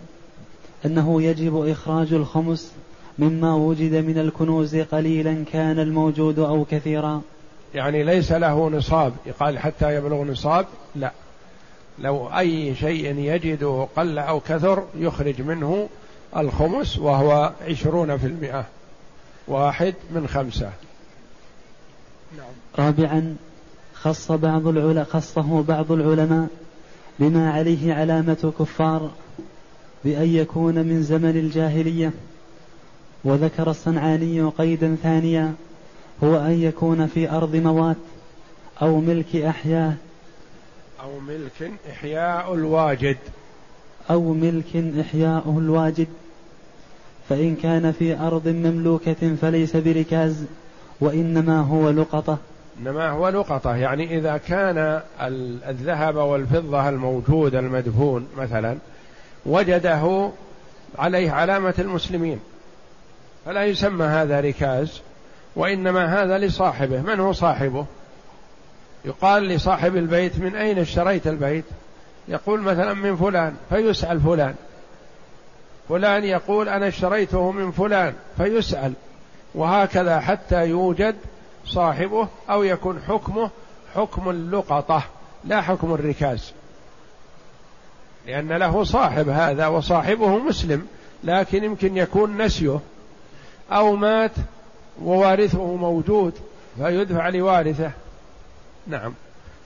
أنه 0.84 1.22
يجب 1.22 1.68
إخراج 1.68 2.12
الخمس 2.12 2.72
مما 3.18 3.55
وجد 3.55 3.94
من 3.94 4.18
الكنوز 4.18 4.77
قليلا 4.77 5.44
كان 5.53 5.79
الموجود 5.79 6.38
أو 6.38 6.64
كثيرا. 6.70 7.22
يعني 7.74 8.05
ليس 8.05 8.33
له 8.33 8.70
نصاب. 8.70 9.12
يقال 9.27 9.59
حتى 9.59 9.94
يبلغ 9.94 10.24
نصاب؟ 10.24 10.66
لا. 10.96 11.12
لو 11.98 12.29
أي 12.29 12.74
شيء 12.74 13.18
يجده 13.18 13.88
قل 13.96 14.18
أو 14.18 14.40
كثر 14.40 14.85
يخرج 14.96 15.42
منه 15.42 15.88
الخمس 16.37 16.98
وهو 16.98 17.53
عشرون 17.68 18.16
في 18.16 18.27
المئة. 18.27 18.64
واحد 19.48 19.94
من 20.11 20.29
خمسة. 20.29 20.70
نعم. 22.38 22.87
رابعا 22.87 23.37
خص 23.94 24.33
بعض 24.33 24.66
العلماء 24.66 25.05
خصه 25.05 25.62
بعض 25.62 25.92
العلماء 25.92 26.46
بما 27.18 27.53
عليه 27.53 27.94
علامة 27.94 28.53
كفار 28.59 29.11
بأن 30.05 30.29
يكون 30.35 30.74
من 30.74 31.03
زمن 31.03 31.31
الجاهلية. 31.31 32.12
وذكر 33.24 33.70
الصنعاني 33.70 34.42
قيدا 34.42 34.96
ثانيا 35.02 35.54
هو 36.24 36.37
أن 36.37 36.62
يكون 36.62 37.06
في 37.06 37.30
أرض 37.30 37.56
موات 37.56 37.96
أو 38.82 39.00
ملك 39.00 39.37
أحياء. 39.37 39.96
أو 41.02 41.20
ملك 41.20 41.72
إحياء 41.90 42.54
الواجد. 42.54 43.16
أو 44.10 44.32
ملك 44.32 44.94
إحياء 45.00 45.58
الواجد. 45.58 46.08
فإن 47.28 47.56
كان 47.56 47.92
في 47.92 48.18
أرض 48.18 48.48
مملوكة 48.48 49.34
فليس 49.40 49.76
بركاز 49.76 50.44
وإنما 51.00 51.60
هو 51.60 51.90
لقطة. 51.90 52.38
إنما 52.80 53.10
هو 53.10 53.28
لقطة 53.28 53.76
يعني 53.76 54.18
إذا 54.18 54.37
كان 54.37 55.00
الذهب 55.68 56.16
والفضة 56.16 56.88
الموجود 56.88 57.54
المدفون 57.54 58.26
مثلا 58.37 58.76
وجده 59.46 60.30
عليه 60.98 61.30
علامة 61.30 61.74
المسلمين. 61.78 62.40
فلا 63.44 63.64
يسمى 63.64 64.04
هذا 64.04 64.40
ركاز 64.40 65.00
وإنما 65.57 66.22
هذا 66.22 66.38
لصاحبه. 66.38 67.02
من 67.02 67.20
هو 67.20 67.33
صاحبه؟ 67.33 67.87
يقال 69.04 69.42
لصاحب 69.42 69.96
البيت 69.96 70.38
من 70.38 70.57
أين 70.57 70.78
اشتريت 70.78 71.26
البيت؟ 71.26 71.64
يقول 72.28 72.61
مثلا 72.61 72.94
من 72.94 73.16
فلان. 73.16 73.54
فيسأل 73.68 74.20
فلان. 74.20 74.54
فلان 75.88 76.24
يقول 76.24 76.68
أنا 76.68 76.88
اشتريته 76.88 77.50
من 77.50 77.70
فلان. 77.70 78.14
فيسأل. 78.37 78.92
وهكذا 79.54 80.20
حتى 80.20 80.66
يوجد 80.66 81.16
صاحبه 81.66 82.28
أو 82.50 82.62
يكون 82.62 83.02
حكمه 83.09 83.50
حكم 83.94 84.30
اللقطة 84.30 85.02
لا 85.44 85.61
حكم 85.61 85.94
الركاز. 85.94 86.52
لأن 88.26 88.52
له 88.52 88.85
صاحب 88.85 89.28
هذا 89.28 89.66
وصاحبه 89.66 90.38
مسلم 90.38 90.87
لكن 91.24 91.64
يمكن 91.64 91.96
يكون 91.96 92.42
نسيه. 92.42 92.80
أو 93.72 93.96
مات 93.96 94.33
ووارثه 95.03 95.77
موجود 95.77 96.33
فيدفع 96.79 97.29
لوارثه. 97.29 97.90
نعم. 98.87 99.14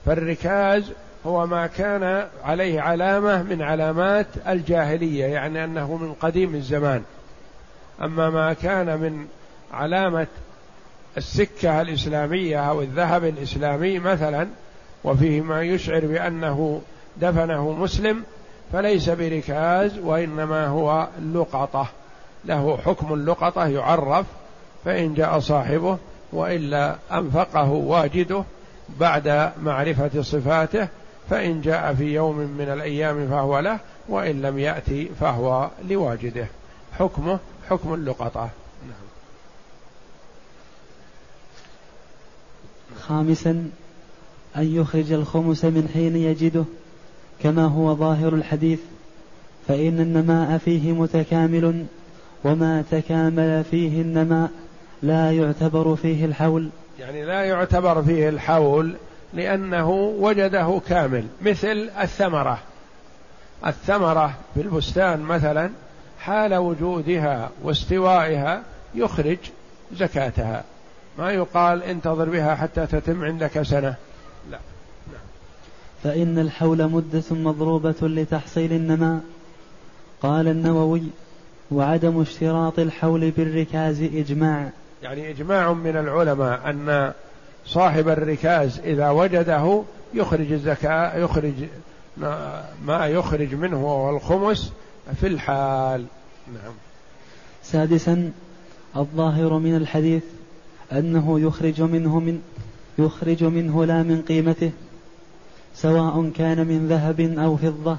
فالركاز 0.05 0.91
هو 1.25 1.47
ما 1.47 1.67
كان 1.67 2.27
عليه 2.43 2.81
علامة 2.81 3.43
من 3.43 3.61
علامات 3.61 4.27
الجاهلية 4.47 5.25
يعني 5.25 5.63
أنه 5.63 5.95
من 5.95 6.13
قديم 6.13 6.55
الزمان. 6.55 7.03
أما 8.01 8.29
ما 8.29 8.53
كان 8.53 8.85
من 8.99 9.27
علامة 9.73 10.27
السكة 11.17 11.81
الإسلامية 11.81 12.69
أو 12.69 12.81
الذهب 12.81 13.25
الإسلامي 13.25 13.99
مثلا 13.99 14.47
وفيه 15.03 15.41
ما 15.41 15.63
يشعر 15.63 15.99
بأنه 16.05 16.81
دفنه 17.17 17.71
مسلم 17.71 18.23
فليس 18.73 19.09
بركاز 19.09 19.97
وإنما 19.99 20.67
هو 20.67 21.07
لقطة. 21.33 21.87
له 22.45 22.77
حكم 22.77 23.13
اللقطة 23.13 23.67
يعرف 23.67 24.25
فإن 24.85 25.13
جاء 25.13 25.39
صاحبه 25.39 25.97
وإلا 26.33 26.95
أنفقه 27.11 27.71
واجده 27.71 28.43
بعد 28.99 29.51
معرفة 29.61 30.21
صفاته 30.21 30.87
فإن 31.29 31.61
جاء 31.61 31.93
في 31.93 32.13
يوم 32.13 32.37
من 32.37 32.69
الأيام 32.69 33.27
فهو 33.27 33.59
له 33.59 33.79
وإن 34.09 34.41
لم 34.41 34.59
يأتي 34.59 35.09
فهو 35.19 35.69
لواجده 35.89 36.47
حكمه 36.99 37.39
حكم 37.69 37.93
اللقطة. 37.93 38.49
خامسا 42.99 43.69
أن 44.55 44.75
يخرج 44.75 45.11
الخمس 45.11 45.65
من 45.65 45.89
حين 45.93 46.15
يجده 46.15 46.63
كما 47.43 47.65
هو 47.65 47.95
ظاهر 47.95 48.33
الحديث 48.33 48.79
فإن 49.67 49.99
النماء 49.99 50.57
فيه 50.57 50.91
متكامل 50.91 51.85
وما 52.43 52.83
تكامل 52.91 53.63
فيه 53.71 54.01
النماء 54.01 54.49
لا 55.03 55.31
يعتبر 55.31 55.95
فيه 55.95 56.25
الحول. 56.25 56.69
يعني 56.99 57.25
لا 57.25 57.43
يعتبر 57.43 58.03
فيه 58.03 58.29
الحول 58.29 58.95
لأنه 59.33 59.89
وجده 60.19 60.81
كامل 60.87 61.25
مثل 61.41 61.89
الثمرة. 62.01 62.59
الثمرة 63.67 64.33
في 64.53 64.61
البستان 64.61 65.19
مثلا 65.19 65.69
حال 66.19 66.55
وجودها 66.55 67.49
واستوائها 67.63 68.63
يخرج 68.95 69.37
زكاتها. 69.93 70.63
ما 71.17 71.31
يقال 71.31 71.83
انتظر 71.83 72.29
بها 72.29 72.55
حتى 72.55 72.87
تتم 72.87 73.23
عندك 73.23 73.61
سنة. 73.61 73.95
لا 74.51 74.59
نعم. 75.11 75.21
فإن 76.03 76.39
الحول 76.39 76.87
مدة 76.87 77.23
مضروبة 77.31 77.95
لتحصيل 78.01 78.73
النماء. 78.73 79.19
قال 80.21 80.47
النووي 80.47 81.03
وعدم 81.71 82.21
اشتراط 82.21 82.79
الحول 82.79 83.31
بالركاز 83.31 84.01
إجماع. 84.01 84.69
يعني 85.03 85.29
إجماع 85.29 85.73
من 85.73 85.97
العلماء 85.97 86.69
أن 86.69 87.13
صاحب 87.65 88.09
الركاز 88.09 88.79
إذا 88.79 89.09
وجده 89.09 89.83
يخرج 90.13 90.51
الزكاة 90.51 91.17
يخرج 91.17 91.53
ما 92.85 93.07
يخرج 93.07 93.55
منه 93.55 93.85
وهو 93.85 94.15
الخمس 94.15 94.73
في 95.19 95.27
الحال. 95.27 96.05
نعم. 96.47 96.73
سادسا 97.63 98.31
الظاهر 98.97 99.57
من 99.57 99.75
الحديث 99.75 100.23
أنه 100.91 101.39
يخرج 101.39 101.81
منه 101.81 102.19
من 102.19 102.41
يخرج 102.99 103.43
منه 103.43 103.85
لا 103.85 104.03
من 104.03 104.21
قيمته 104.21 104.71
سواء 105.75 106.29
كان 106.35 106.67
من 106.67 106.87
ذهب 106.87 107.19
أو 107.21 107.57
فضة 107.57 107.97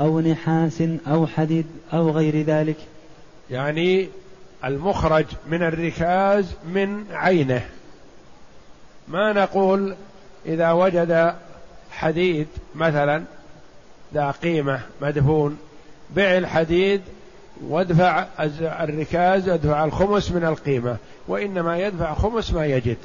أو 0.00 0.20
نحاس 0.20 0.82
أو 1.06 1.26
حديد 1.26 1.66
أو 1.92 2.10
غير 2.10 2.42
ذلك. 2.42 2.76
يعني 3.50 4.08
المخرج 4.64 5.26
من 5.46 5.62
الركاز 5.62 6.54
من 6.64 7.04
عينه. 7.12 7.62
ما 9.08 9.32
نقول 9.32 9.94
إذا 10.46 10.72
وجد 10.72 11.34
حديد 11.90 12.46
مثلا 12.74 13.24
ذا 14.14 14.30
قيمة 14.30 14.80
مدفون 15.02 15.58
بع 16.16 16.36
الحديد 16.36 17.00
وادفع 17.62 18.26
الركاز 18.62 19.48
ادفع 19.48 19.84
الخمس 19.84 20.30
من 20.30 20.44
القيمة 20.44 20.96
وإنما 21.28 21.78
يدفع 21.78 22.14
خمس 22.14 22.52
ما 22.52 22.66
يجد. 22.66 22.96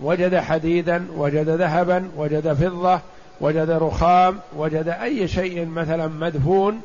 وجد 0.00 0.36
حديدا 0.36 1.06
وجد 1.16 1.48
ذهبا 1.48 2.10
وجد 2.16 2.52
فضة 2.52 3.00
وجد 3.40 3.70
رخام 3.70 4.38
وجد 4.56 4.88
أي 4.88 5.28
شيء 5.28 5.66
مثلا 5.66 6.06
مدفون 6.06 6.80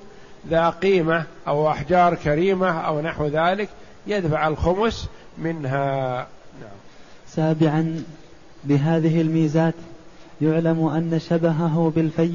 ذا 0.50 0.70
قيمة 0.70 1.24
أو 1.48 1.72
أحجار 1.72 2.16
كريمة 2.16 2.70
أو 2.70 3.02
نحو 3.02 3.26
ذلك 3.26 3.70
يدفع 4.08 4.48
الخمس 4.48 5.08
منها. 5.38 6.28
نعم. 6.62 6.78
سابعا 7.28 8.04
بهذه 8.64 9.22
الميزات 9.22 9.74
يعلم 10.42 10.86
أن 10.86 11.20
شبهه 11.20 11.94
بالفيء 11.96 12.32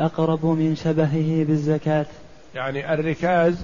أقرب 0.00 0.46
من 0.46 0.76
شبهه 0.76 1.44
بالزكاة. 1.44 2.06
يعني 2.54 2.94
الركاز 2.94 3.54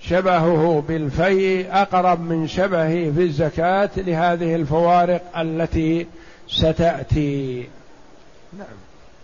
شبهه 0.00 0.84
بالفيء 0.88 1.72
أقرب 1.72 2.20
من 2.20 2.46
شبهه 2.46 3.12
في 3.12 3.22
الزكاة 3.22 3.90
لهذه 3.96 4.54
الفوارق 4.54 5.38
التي 5.38 6.06
ستأتي. 6.48 7.68
نعم. 8.58 8.66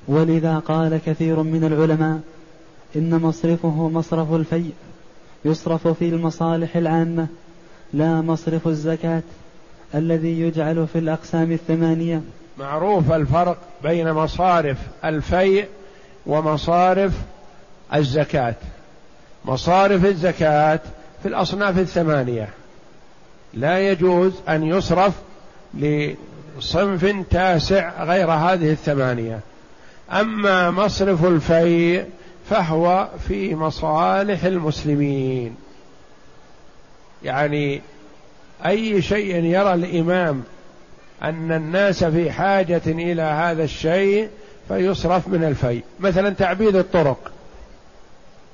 ولذا 0.09 0.59
قال 0.59 1.01
كثير 1.07 1.43
من 1.43 1.65
العلماء 1.65 2.21
إن 2.97 3.15
مصرفه 3.15 3.89
مصرف 3.89 4.33
الفيء 4.33 4.73
يصرف 5.45 5.89
في 5.89 6.09
المصالح 6.09 6.77
العامة 6.77 7.27
لا 7.93 8.21
مصرف 8.21 8.69
الزكاة 8.69 9.23
الذي 9.95 10.41
يجعل 10.41 10.87
في 10.87 10.99
الأقسام 10.99 11.53
الثمانية. 11.53 12.23
معروف 12.59 13.13
الفرق 13.13 13.59
بين 13.83 14.13
مصارف 14.13 14.79
الفيء 15.05 15.67
ومصارف 16.27 17.13
الزكاة. 17.95 18.55
مصارف 19.45 20.05
الزكاة 20.05 20.81
في 21.23 21.29
الأصناف 21.29 21.79
الثمانية. 21.79 22.49
لا 23.55 23.91
يجوز 23.91 24.33
أن 24.49 24.63
يصرف 24.63 25.15
لصنف 25.75 27.15
تاسع 27.31 28.05
غير 28.05 28.31
هذه 28.31 28.73
الثمانية. 28.73 29.41
أما 30.13 30.71
مصرف 30.71 31.25
الفيء 31.25 32.05
فهو 32.51 33.09
في 33.29 33.55
مصالح 33.55 34.45
المسلمين. 34.45 35.57
يعني 37.23 37.81
أي 38.67 39.03
شيء 39.03 39.45
يرى 39.45 39.75
الإمام 39.75 40.43
أن 41.23 41.53
الناس 41.53 42.05
في 42.05 42.33
حاجة 42.33 42.83
إلى 42.87 43.23
هذا 43.23 43.65
الشيء 43.65 44.29
فيصرف 44.69 45.29
من 45.29 45.45
الفي 45.45 45.83
مثلا 46.01 46.31
تعبيد 46.31 46.77
الطرق. 46.77 47.33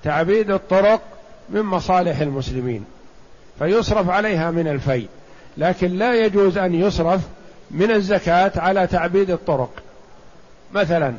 تعبيد 0.04 0.50
الطرق 0.50 1.02
من 1.48 1.62
مصالح 1.62 2.20
المسلمين. 2.20 2.84
فيصرف 3.58 4.10
عليها 4.10 4.50
من 4.50 4.68
الفي 4.68 5.06
لكن 5.56 5.90
لا 5.90 6.14
يجوز 6.14 6.58
أن 6.58 6.74
يصرف 6.74 7.20
من 7.70 7.90
الزكاة 7.90 8.52
على 8.56 8.86
تعبيد 8.86 9.30
الطرق. 9.30 9.70
مثلا 10.72 11.14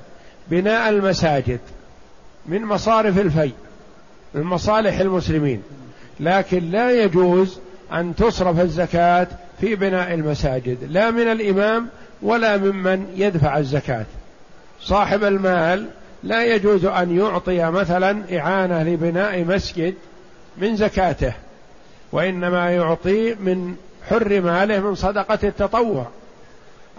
بناء 0.48 0.90
المساجد. 0.90 1.60
من 2.46 2.62
مصارف 2.62 3.20
الفي 3.20 3.52
من 4.34 4.44
مصالح 4.44 5.00
المسلمين. 5.00 5.64
لكن 6.20 6.72
لا 6.72 7.04
يجوز 7.04 7.60
أن 7.94 8.16
تصرف 8.16 8.60
الزكاة 8.60 9.28
في 9.62 9.76
بناء 9.76 10.14
المساجد 10.14 10.78
لا 10.90 11.12
من 11.12 11.32
الإمام 11.32 11.88
ولا 12.22 12.58
ممن 12.58 13.06
يدفع 13.16 13.58
الزكاة. 13.58 14.06
صاحب 14.82 15.24
المال 15.24 15.88
لا 16.24 16.44
يجوز 16.46 16.86
أن 16.86 17.18
يعطي 17.18 17.72
مثلا 17.72 18.40
إعانة 18.40 18.84
لبناء 18.84 19.44
مسجد 19.44 19.94
من 20.58 20.76
زكاته 20.76 21.34
وإنما 22.12 22.72
يعطي 22.72 23.36
من 23.36 23.76
حر 24.10 24.42
ماله 24.42 24.80
من 24.80 24.96
صدقة 24.96 25.40
التطوع. 25.44 26.08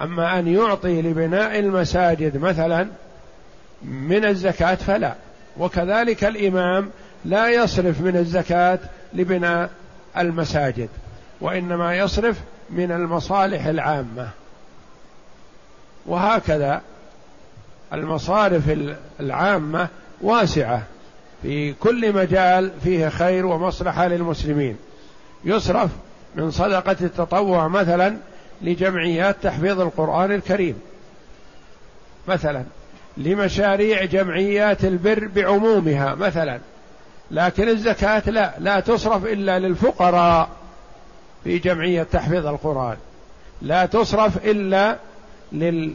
أما 0.00 0.38
أن 0.38 0.48
يعطي 0.48 1.02
لبناء 1.02 1.58
المساجد 1.58 2.36
مثلا 2.36 2.88
من 3.84 4.24
الزكاة 4.24 4.74
فلا. 4.74 5.14
وكذلك 5.58 6.24
الإمام 6.24 6.90
لا 7.24 7.50
يصرف 7.50 8.00
من 8.00 8.16
الزكاة 8.16 8.78
لبناء 9.14 9.70
المساجد 10.18 10.88
وإنما 11.40 11.96
يصرف 11.96 12.40
من 12.70 12.92
المصالح 12.92 13.66
العامة. 13.66 14.28
وهكذا 16.06 16.82
المصارف 17.92 18.78
العامة 19.20 19.88
واسعة. 20.20 20.82
في 21.42 21.72
كل 21.72 22.12
مجال 22.12 22.70
فيه 22.84 23.08
خير 23.08 23.46
ومصلحة 23.46 24.06
للمسلمين. 24.08 24.76
يصرف 25.44 25.90
من 26.34 26.50
صدقة 26.50 26.96
التطوع 27.00 27.68
مثلا 27.68 28.16
لجمعيات 28.62 29.36
تحفيظ 29.42 29.80
القرآن 29.80 30.32
الكريم. 30.32 30.80
مثلا 32.28 32.64
لمشاريع 33.16 34.04
جمعيات 34.04 34.84
البر 34.84 35.28
بعمومها 35.34 36.14
مثلا. 36.14 36.60
لكن 37.30 37.68
الزكاة 37.68 38.30
لا 38.30 38.54
لا 38.58 38.80
تصرف 38.80 39.26
إلا 39.26 39.58
للفقراء 39.58 40.48
في 41.44 41.58
جمعية 41.58 42.02
تحفيظ 42.02 42.46
القرآن. 42.46 42.96
لا 43.62 43.86
تصرف 43.86 44.46
إلا 44.46 44.96
لل 45.52 45.94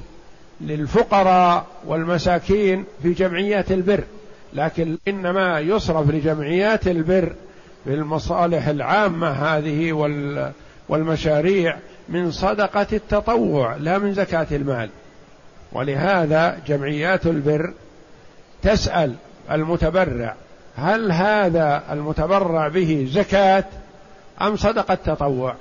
للفقراء 0.62 1.65
والمساكين 1.86 2.86
في 3.03 3.13
جمعيات 3.13 3.71
البر. 3.71 4.03
لكن 4.53 4.97
إنما 5.08 5.60
يصرف 5.60 6.10
لجمعيات 6.10 6.88
البر 6.88 7.34
في 7.84 7.93
المصالح 7.93 8.67
العامة 8.67 9.30
هذه 9.30 9.93
والمشاريع 10.89 11.77
من 12.10 12.32
صدقة 12.32 12.88
التطوع 12.93 13.75
لا 13.75 13.97
من 13.97 14.13
زكاة 14.13 14.47
المال. 14.51 14.89
ولهذا 15.71 16.60
جمعيات 16.67 17.25
البر 17.25 17.73
تسأل 18.62 19.15
المتبرع 19.51 20.36
هل 20.77 21.12
هذا 21.12 21.84
المتبرع 21.91 22.67
به 22.67 23.08
زكاة 23.12 23.65
أم 24.41 24.56
صدقة 24.56 24.95
تطوع؟ 24.95 25.56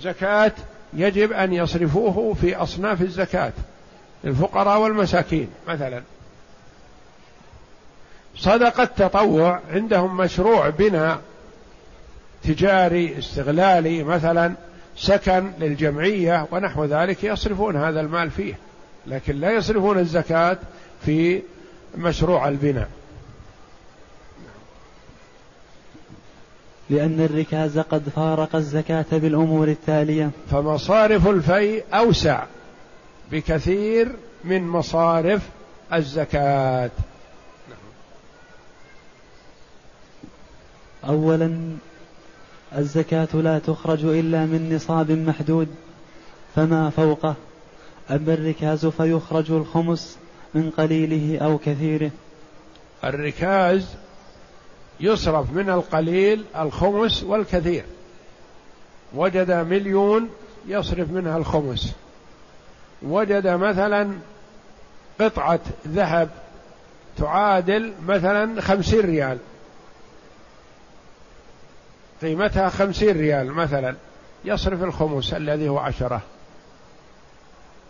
زكاة 0.00 0.52
يجب 0.92 1.32
أن 1.32 1.52
يصرفوه 1.52 2.34
في 2.34 2.56
أصناف 2.56 3.02
الزكاة 3.02 3.52
للفقراء 4.24 4.80
والمساكين 4.80 5.50
مثلا. 5.68 6.02
صدقة 8.36 8.84
تطوع 8.84 9.60
عندهم 9.70 10.16
مشروع 10.16 10.68
بناء 10.68 11.20
تجاري 12.42 13.18
استغلالي 13.18 14.02
مثلا 14.02 14.54
سكن 14.96 15.50
للجمعية 15.58 16.46
ونحو 16.50 16.84
ذلك 16.84 17.24
يصرفون 17.24 17.76
هذا 17.76 18.00
المال 18.00 18.30
فيه 18.30 18.58
لكن 19.06 19.36
لا 19.36 19.50
يصرفون 19.50 19.98
الزكاة 19.98 20.58
في 21.04 21.42
مشروع 21.96 22.48
البناء. 22.48 22.88
لأن 26.90 27.20
الركاز 27.20 27.78
قد 27.78 28.08
فارق 28.16 28.56
الزكاة 28.56 29.04
بالأمور 29.12 29.68
التالية. 29.68 30.30
فمصارف 30.50 31.28
الفي 31.28 31.82
أوسع 31.94 32.44
بكثير 33.32 34.16
من 34.44 34.62
مصارف 34.68 35.48
الزكاة. 35.92 36.90
أولا 41.08 41.76
الزكاة 42.76 43.28
لا 43.34 43.58
تخرج 43.58 44.04
إلا 44.04 44.46
من 44.46 44.74
نصاب 44.74 45.10
محدود 45.10 45.68
فما 46.54 46.90
فوقه؟ 46.90 47.34
أما 48.10 48.34
الركاز 48.34 48.86
فيخرج 48.86 49.50
الخمس 49.50 50.18
من 50.54 50.70
قليله 50.70 51.38
أو 51.44 51.58
كثيره. 51.58 52.10
الركاز 53.04 53.86
يصرف 55.00 55.52
من 55.52 55.70
القليل 55.70 56.44
الخمس 56.58 57.22
والكثير. 57.22 57.84
وجد 59.14 59.50
مليون 59.50 60.28
يصرف 60.68 61.10
منها 61.10 61.36
الخمس. 61.36 61.92
وجد 63.02 63.46
مثلا 63.46 64.10
قطعة 65.20 65.60
ذهب 65.88 66.28
تعادل 67.18 67.92
مثلا 68.06 68.60
خمسين 68.60 69.00
ريال. 69.00 69.38
قيمتها 72.24 72.68
خمسين 72.68 73.18
ريال 73.18 73.52
مثلا 73.52 73.94
يصرف 74.44 74.82
الخمس 74.82 75.34
الذي 75.34 75.68
هو 75.68 75.78
عشرة. 75.78 76.20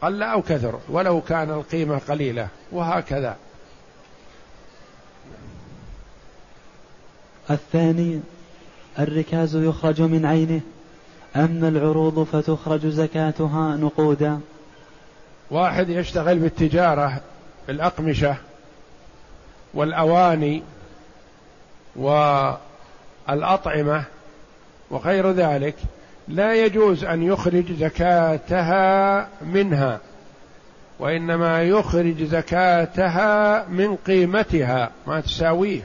قل 0.03 0.23
أو 0.23 0.43
كثر 0.43 0.79
ولو 0.89 1.21
كان 1.21 1.51
القيمة 1.51 1.99
قليلة 1.99 2.49
وهكذا. 2.73 3.37
الثاني 7.51 8.21
الركاز 8.99 9.57
يخرج 9.57 10.03
من 10.03 10.27
عينه 10.27 10.61
أما 11.37 11.69
العروض 11.69 12.25
فتخرج 12.25 12.87
زكاتها 12.87 13.77
نقودا. 13.77 14.41
واحد 15.51 15.89
يشتغل 15.89 16.39
بالتجارة 16.39 17.21
بالأقمشة 17.69 18.37
والأواني 19.75 20.63
والأطعمة 23.29 24.05
وغير 24.91 25.31
ذلك 25.31 25.75
لا 26.29 26.55
يجوز 26.55 27.05
أن 27.05 27.23
يخرج 27.23 27.73
زكاتها 27.73 29.29
منها 29.43 30.01
وإنما 30.99 31.63
يخرج 31.63 32.23
زكاتها 32.23 33.65
من 33.69 33.97
قيمتها 33.97 34.91
ما 35.07 35.21
تساويه. 35.21 35.83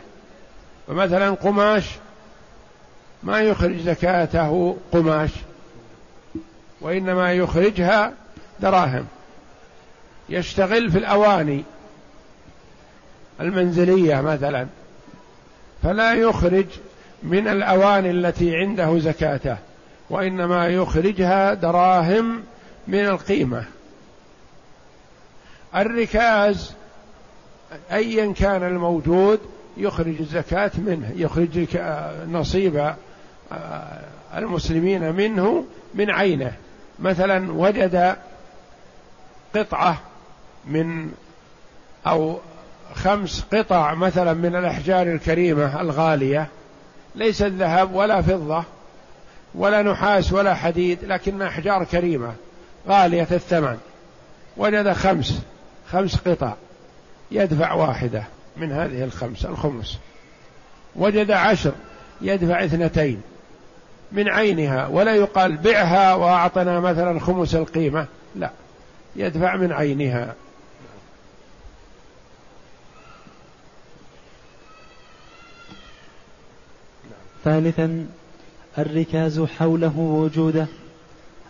فمثلا 0.88 1.30
قماش 1.30 1.86
ما 3.24 3.42
يخرج 3.42 3.78
زكاته 3.78 4.78
قماش 4.92 5.32
وإنما 6.82 7.34
يخرجها 7.34 8.14
دراهم. 8.60 9.06
يشتغل 10.30 10.92
في 10.92 10.98
الأواني 10.98 11.64
المنزلية 13.42 14.22
مثلا 14.22 14.68
فلا 15.84 16.14
يخرج 16.14 16.66
من 17.24 17.48
الأواني 17.48 18.12
التي 18.12 18.56
عنده 18.56 19.00
زكاته 19.00 19.58
وإنما 20.10 20.68
يخرجها 20.68 21.54
دراهم 21.54 22.44
من 22.88 23.06
القيمة. 23.06 23.66
الركاز 25.76 26.74
أيا 27.92 28.34
كان 28.34 28.64
الموجود 28.64 29.40
يخرج 29.78 30.16
الزكاة 30.20 30.72
منه 30.78 31.14
يخرج 31.16 31.78
نصيب 32.32 32.94
آه، 33.52 34.02
المسلمين 34.36 35.16
منه 35.16 35.66
من 35.94 36.10
عينه. 36.12 36.54
مثلا 37.00 37.52
وجد 37.52 38.16
قطعة 39.56 40.00
من 40.66 41.12
أو 42.08 42.40
خمس 42.94 43.46
قطع 43.54 43.94
مثلا 43.94 44.34
من 44.34 44.56
الأحجار 44.56 45.08
الكريمة 45.08 45.82
الغالية. 45.82 46.48
ليست 47.20 47.44
ذهب 47.44 47.96
ولا 47.96 48.22
فضة 48.22 48.64
ولا 49.56 49.82
نحاس 49.82 50.34
ولا 50.34 50.54
حديد 50.54 51.00
لكنها 51.04 51.48
أحجار 51.48 51.84
كريمة 51.84 52.34
غالية 52.88 53.28
الثمن. 53.32 53.78
وجد 54.58 54.92
خمس 54.92 55.42
خمس 55.92 56.16
قطع 56.16 56.54
يدفع 57.32 57.74
واحدة 57.74 58.24
من 58.58 58.72
هذه 58.72 59.04
الخمس 59.04 59.46
الخمس. 59.46 59.98
وجد 60.96 61.32
عشر 61.32 61.72
يدفع 62.22 62.64
اثنتين 62.66 63.22
من 64.12 64.30
عينها 64.30 64.88
ولا 64.88 65.16
يقال 65.16 65.58
بعها 65.58 66.14
وأعطنا 66.14 66.80
مثلا 66.80 67.20
خمس 67.20 67.56
القيمة 67.56 68.06
لا 68.36 68.52
يدفع 69.16 69.56
من 69.56 69.72
عينها. 69.72 70.34
ثالثا 77.44 78.06
الركاز 78.78 79.42
حوله 79.42 80.00
وجوده. 80.00 80.68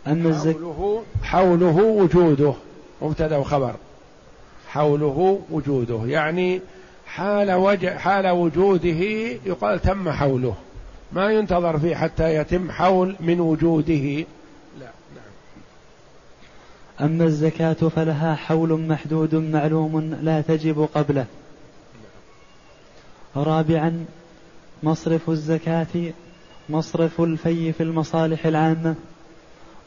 أما 0.08 0.30
الزك 0.30 0.56
حوله 0.56 1.04
حوله 1.24 1.78
وجوده. 1.78 2.54
مبتدأ 3.02 3.38
وخبر 3.38 3.76
حوله 4.68 5.42
وجوده. 5.52 6.02
يعني 6.06 6.62
حال 7.06 7.52
وجه 7.52 7.98
حال 7.98 8.28
وجوده 8.28 9.00
يقال 9.46 9.82
تم 9.82 10.10
حوله. 10.12 10.56
ما 11.12 11.32
ينتظر 11.32 11.80
فيه 11.80 11.96
حتى 11.96 12.36
يتم 12.36 12.72
حول 12.72 13.16
من 13.20 13.40
وجوده. 13.40 14.26
لا 14.80 14.92
نعم. 15.16 15.32
أما 17.02 17.24
الزكاة 17.24 17.74
فلها 17.74 18.36
حول 18.36 18.88
محدود 18.88 19.36
معلوم 19.36 20.18
لا 20.22 20.42
تجب 20.42 20.90
قبله. 20.96 21.26
رابعا 23.36 24.06
مصرف 24.84 25.30
الزكاة 25.30 25.88
مصرف 26.70 27.22
الفي 27.22 27.74
في 27.74 27.84
المصالح 27.84 28.46
العامة. 28.46 28.96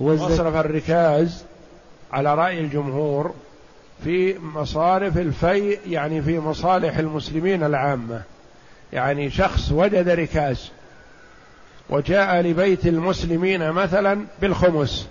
مصرف 0.01 0.57
الركاز 0.57 1.45
على 2.13 2.35
رأي 2.35 2.61
الجمهور 2.61 3.35
في 4.05 4.39
مصارف 4.39 5.19
الفي 5.19 5.79
يعني 5.87 6.23
في 6.23 6.39
مصالح 6.39 6.99
المسلمين 6.99 7.65
العامة. 7.65 8.23
يعني 8.93 9.31
شخص 9.31 9.73
وجد 9.73 10.09
ركاز 10.09 10.71
وجاء 11.91 12.41
لبيت 12.41 12.87
المسلمين 12.87 13.71
مثلا 13.71 14.27
بالخمس 14.41 15.09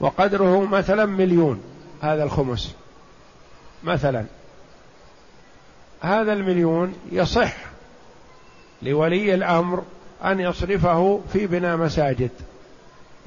وقدره 0.00 0.64
مثلا 0.64 1.06
مليون 1.06 1.62
هذا 2.00 2.24
الخمس 2.24 2.74
مثلا. 3.84 4.24
هذا 6.00 6.32
المليون 6.32 6.94
يصح 7.12 7.67
لولي 8.82 9.34
الأمر 9.34 9.82
أن 10.24 10.40
يصرفه 10.40 11.20
في 11.32 11.46
بناء 11.46 11.76
مساجد. 11.76 12.30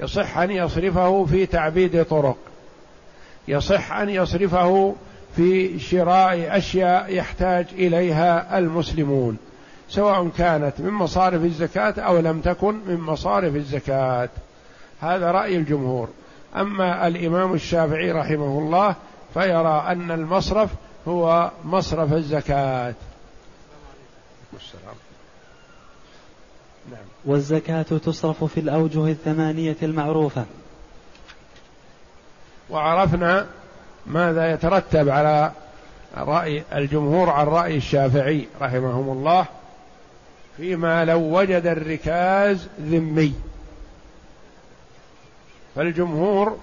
يصح 0.00 0.38
أن 0.38 0.50
يصرفه 0.50 1.24
في 1.24 1.46
تعبيد 1.46 2.04
طرق. 2.04 2.36
يصح 3.48 3.92
أن 3.92 4.08
يصرفه 4.08 4.94
في 5.36 5.78
شراء 5.78 6.56
أشياء 6.56 7.14
يحتاج 7.14 7.66
إليها 7.72 8.58
المسلمون 8.58 9.36
سواء 9.88 10.28
كانت 10.28 10.72
من 10.78 10.90
مصارف 10.90 11.44
الزكاة 11.44 11.94
أو 11.98 12.18
لم 12.18 12.40
تكن 12.40 12.74
من 12.86 13.00
مصارف 13.00 13.56
الزكاة. 13.56 14.28
هذا 15.00 15.30
رأي 15.30 15.56
الجمهور. 15.56 16.08
أما 16.56 17.06
الإمام 17.06 17.52
الشافعي 17.54 18.12
رحمه 18.12 18.58
الله 18.58 18.94
فيرى 19.34 19.84
أن 19.88 20.10
المصرف 20.10 20.70
هو 21.08 21.50
مصرف 21.64 22.12
الزكاة. 22.12 22.94
نعم. 26.90 27.00
والزكاة 27.24 27.82
تصرف 27.82 28.44
في 28.44 28.60
الأوجه 28.60 29.06
الثمانية 29.06 29.76
المعروفة. 29.82 30.44
وعرفنا 32.70 33.46
ماذا 34.06 34.52
يترتب 34.52 35.08
على 35.08 35.52
رأي 36.16 36.62
الجمهور 36.74 37.30
عن 37.30 37.46
رأي 37.46 37.76
الشافعي 37.76 38.46
رحمهم 38.60 39.10
الله 39.10 39.46
فيما 40.56 41.04
لو 41.04 41.38
وجد 41.38 41.66
الركاز 41.66 42.68
ذمي. 42.80 43.34
فالجمهور 45.74 46.58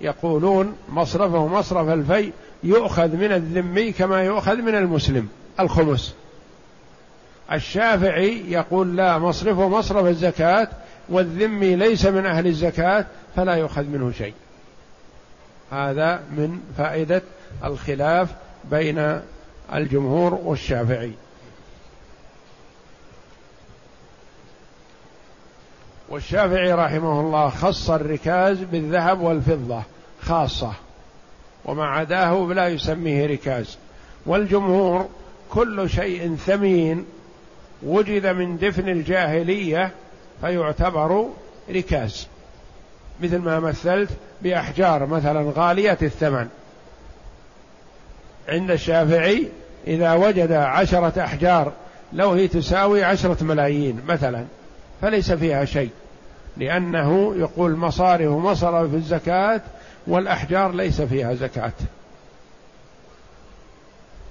يقولون 0.00 0.76
مصرفه 0.88 1.46
مصرف 1.46 1.88
الفي 1.88 2.32
يؤخذ 2.62 3.16
من 3.16 3.32
الذمي 3.32 3.92
كما 3.92 4.22
يؤخذ 4.22 4.56
من 4.56 4.74
المسلم 4.74 5.28
الخمس. 5.60 6.14
الشافعي 7.52 8.52
يقول 8.52 8.96
لا 8.96 9.18
مصرفه 9.18 9.68
مصرف 9.68 10.06
الزكاة 10.06 10.68
والذمي 11.08 11.76
ليس 11.76 12.06
من 12.06 12.26
أهل 12.26 12.46
الزكاة 12.46 13.06
فلا 13.36 13.54
يؤخذ 13.54 13.84
منه 13.84 14.12
شيء. 14.12 14.34
هذا 15.72 16.22
من 16.30 16.60
فائدة 16.78 17.22
الخلاف 17.64 18.28
بين 18.64 19.20
الجمهور 19.74 20.34
والشافعي. 20.34 21.12
والشافعي 26.08 26.72
رحمه 26.72 27.20
الله 27.20 27.48
خص 27.48 27.90
الركاز 27.90 28.58
بالذهب 28.58 29.20
والفضة 29.20 29.82
خاصة 30.22 30.72
وما 31.64 31.86
عداه 31.86 32.46
لا 32.54 32.68
يسميه 32.68 33.26
ركاز. 33.26 33.78
والجمهور 34.26 35.08
كل 35.50 35.90
شيء 35.90 36.36
ثمين 36.36 37.06
وجد 37.82 38.26
من 38.26 38.58
دفن 38.58 38.88
الجاهلية 38.88 39.90
فيعتبر 40.40 41.26
ركاز. 41.70 42.26
مثل 43.20 43.38
ما 43.38 43.60
مثلت 43.60 44.10
بأحجار 44.42 45.06
مثلا 45.06 45.52
غاليه 45.56 45.98
الثمن. 46.02 46.48
عند 48.48 48.70
الشافعي 48.70 49.48
إذا 49.86 50.12
وجد 50.12 50.52
عشرة 50.52 51.24
أحجار 51.24 51.72
لو 52.12 52.30
هي 52.32 52.48
تساوي 52.48 53.04
عشرة 53.04 53.44
ملايين 53.44 54.00
مثلا 54.08 54.44
فليس 55.02 55.32
فيها 55.32 55.64
شيء. 55.64 55.90
لأنه 56.56 57.34
يقول 57.36 57.76
مصارف 57.76 58.30
مصرف 58.30 58.94
الزكاة 58.94 59.60
والأحجار 60.06 60.72
ليس 60.72 61.00
فيها 61.00 61.34
زكاة. 61.34 61.72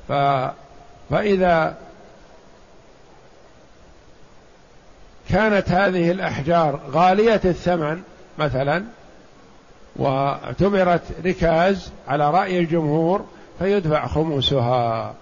ف 0.07 0.11
فإذا 1.09 1.77
كانت 5.29 5.69
هذه 5.69 6.11
الأحجار 6.11 6.79
غالية 6.91 7.41
الثمن 7.45 8.01
مثلا 8.39 8.83
واعتبرت 9.95 11.01
ركاز 11.25 11.91
على 12.07 12.31
رأي 12.31 12.59
الجمهور 12.59 13.25
فيدفع 13.59 14.07
خمسها. 14.07 15.15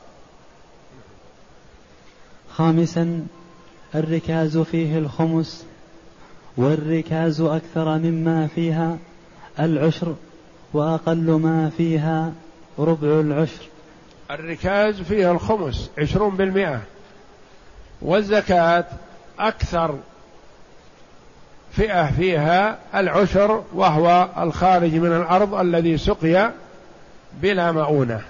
خامسا 2.52 3.26
الركاز 3.96 4.58
فيه 4.58 4.98
الخمس 4.98 5.66
والركاز 6.58 7.42
أكثر 7.42 7.98
مما 7.98 8.48
فيها 8.48 8.98
العشر 9.60 10.16
وأقل 10.74 11.32
ما 11.32 11.70
فيها 11.78 12.32
ربع 12.80 13.20
العشر. 13.20 13.64
الركاز 14.32 15.02
فيه 15.02 15.32
الخمس 15.32 15.92
عشرون 15.98 16.36
بالمئة. 16.36 16.82
والزكاة 18.02 18.86
أكثر 19.40 20.00
فئة 21.72 22.12
فيها 22.12 22.78
العشر 22.96 23.64
وهو 23.74 24.28
الخارج 24.38 24.96
من 24.96 25.12
الأرض 25.12 25.54
الذي 25.54 25.98
سقي 25.98 26.52
بلا 27.34 27.72
مؤونة. 27.72 28.22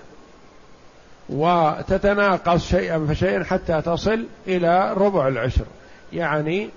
وتتناقص 1.29 2.69
شيئا 2.69 3.07
فشيئا 3.09 3.43
حتى 3.43 3.81
تصل 3.81 4.25
إلى 4.47 4.93
ربع 4.93 5.27
العشر 5.27 5.65
يعني 6.13 6.69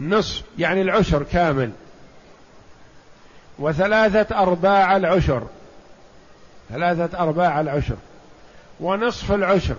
نصف 0.00 0.42
يعني 0.58 0.82
العشر 0.82 1.22
كامل. 1.22 1.70
وثلاثة 3.58 4.42
أرباع 4.42 4.96
العشر 4.96 5.42
ثلاثة 6.70 7.18
أرباع 7.18 7.60
العشر 7.60 7.96
ونصف 8.80 9.32
العشر 9.32 9.76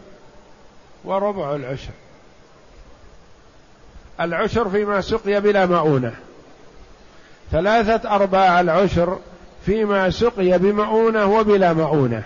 وربع 1.03 1.55
العشر. 1.55 1.91
العشر 4.21 4.69
فيما 4.69 5.01
سقي 5.01 5.41
بلا 5.41 5.65
مؤونة. 5.65 6.15
ثلاثة 7.51 8.15
أرباع 8.15 8.59
العشر 8.59 9.19
فيما 9.65 10.09
سقي 10.09 10.57
بمؤونة 10.57 11.25
وبلا 11.25 11.73
مؤونة. 11.73 12.23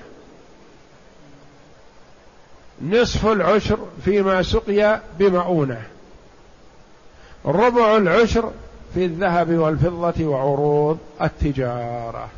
نصف 2.81 3.25
العشر 3.25 3.79
فيما 4.05 4.43
سقي 4.43 4.99
بمؤونة. 5.19 5.81
ربع 7.45 7.97
العشر 7.97 8.51
في 8.93 9.05
الذهب 9.05 9.49
والفضة 9.49 10.25
وعروض 10.25 10.97
التجارة. 11.21 12.29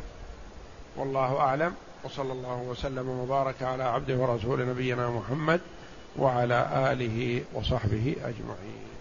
والله 0.96 1.40
أعلم. 1.40 1.72
وصلى 2.04 2.32
الله 2.32 2.62
وسلم 2.68 3.08
وبارك 3.08 3.62
على 3.62 3.84
عبده 3.84 4.16
ورسول 4.16 4.68
نبينا 4.68 5.10
محمد 5.10 5.60
وعلى 6.18 6.68
آله 6.92 7.42
وصحبه 7.54 8.16
أجمعين. 8.24 8.95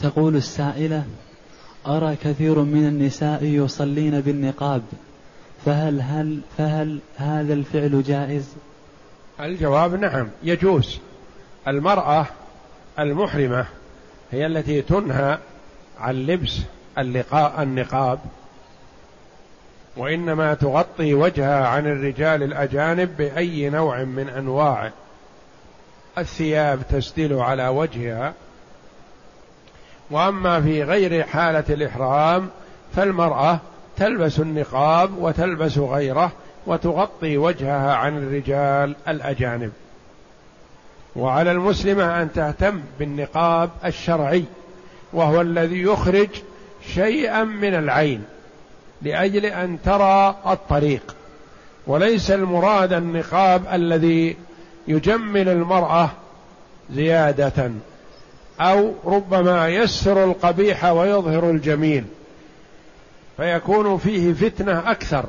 تقول 0.00 0.36
السائلة 0.36 1.04
أرى 1.86 2.16
كثير 2.16 2.58
من 2.58 2.88
النساء 2.88 3.44
يصلين 3.44 4.20
بالنقاب 4.20 4.82
فهل 5.64 6.00
هل 6.00 6.40
فهل 6.58 6.98
هذا 7.16 7.54
الفعل 7.54 8.02
جائز؟ 8.02 8.56
الجواب 9.40 9.94
نعم 9.94 10.28
يجوز 10.42 10.98
المرأة 11.68 12.26
المحرمة 12.98 13.66
هي 14.30 14.46
التي 14.46 14.82
تنهى 14.82 15.38
عن 16.00 16.14
لبس 16.14 16.60
اللقاء 16.98 17.62
النقاب 17.62 18.18
وإنما 19.96 20.54
تغطي 20.54 21.14
وجهها 21.14 21.66
عن 21.66 21.86
الرجال 21.86 22.42
الأجانب 22.42 23.16
بأي 23.16 23.70
نوع 23.70 24.04
من 24.04 24.28
أنواع 24.28 24.90
الثياب 26.18 26.82
تسدل 26.90 27.34
على 27.34 27.68
وجهها 27.68 28.34
وأما 30.10 30.60
في 30.60 30.82
غير 30.82 31.22
حالة 31.22 31.64
الإحرام 31.70 32.48
فالمرأة 32.96 33.58
تلبس 33.96 34.40
النقاب 34.40 35.18
وتلبس 35.18 35.78
غيره 35.78 36.32
وتغطي 36.66 37.38
وجهها 37.38 37.94
عن 37.94 38.18
الرجال 38.18 38.96
الأجانب. 39.08 39.72
وعلى 41.16 41.52
المسلمة 41.52 42.22
أن 42.22 42.32
تهتم 42.32 42.80
بالنقاب 42.98 43.70
الشرعي 43.84 44.44
وهو 45.12 45.40
الذي 45.40 45.82
يخرج 45.82 46.28
شيئا 46.94 47.44
من 47.44 47.74
العين 47.74 48.24
لأجل 49.02 49.46
أن 49.46 49.78
ترى 49.84 50.36
الطريق. 50.46 51.16
وليس 51.86 52.30
المراد 52.30 52.92
النقاب 52.92 53.62
الذي 53.72 54.36
يجمل 54.88 55.48
المرأة 55.48 56.10
زيادة 56.90 57.70
أو 58.60 58.94
ربما 59.04 59.68
يسر 59.68 60.24
القبيح 60.24 60.84
ويظهر 60.84 61.50
الجميل 61.50 62.04
فيكون 63.36 63.98
فيه 63.98 64.32
فتنة 64.32 64.90
أكثر. 64.90 65.24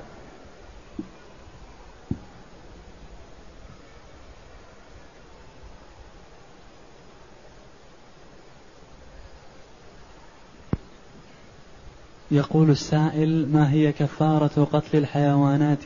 يقول 12.31 12.69
السائل 12.69 13.49
ما 13.53 13.71
هي 13.71 13.91
كفارة 13.91 14.67
قتل 14.73 14.97
الحيوانات 14.97 15.83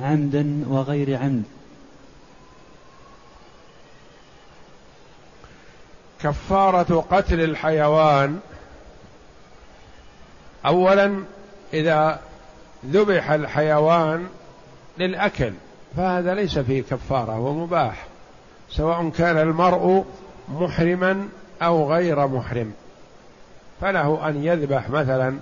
عمدا 0.00 0.64
وغير 0.68 1.16
عمد؟ 1.16 1.53
كفارة 6.24 7.04
قتل 7.10 7.40
الحيوان. 7.40 8.40
اولا 10.66 11.24
إذا 11.74 12.20
ذبح 12.86 13.30
الحيوان 13.30 14.28
للأكل 14.98 15.52
فهذا 15.96 16.34
ليس 16.34 16.58
فيه 16.58 16.82
كفارة 16.82 17.32
هو 17.32 17.52
مباح. 17.52 18.06
سواء 18.70 19.08
كان 19.08 19.38
المرء 19.38 20.04
محرما 20.48 21.28
أو 21.62 21.92
غير 21.92 22.26
محرم. 22.26 22.72
فله 23.80 24.28
أن 24.28 24.44
يذبح 24.44 24.90
مثلا 24.90 25.38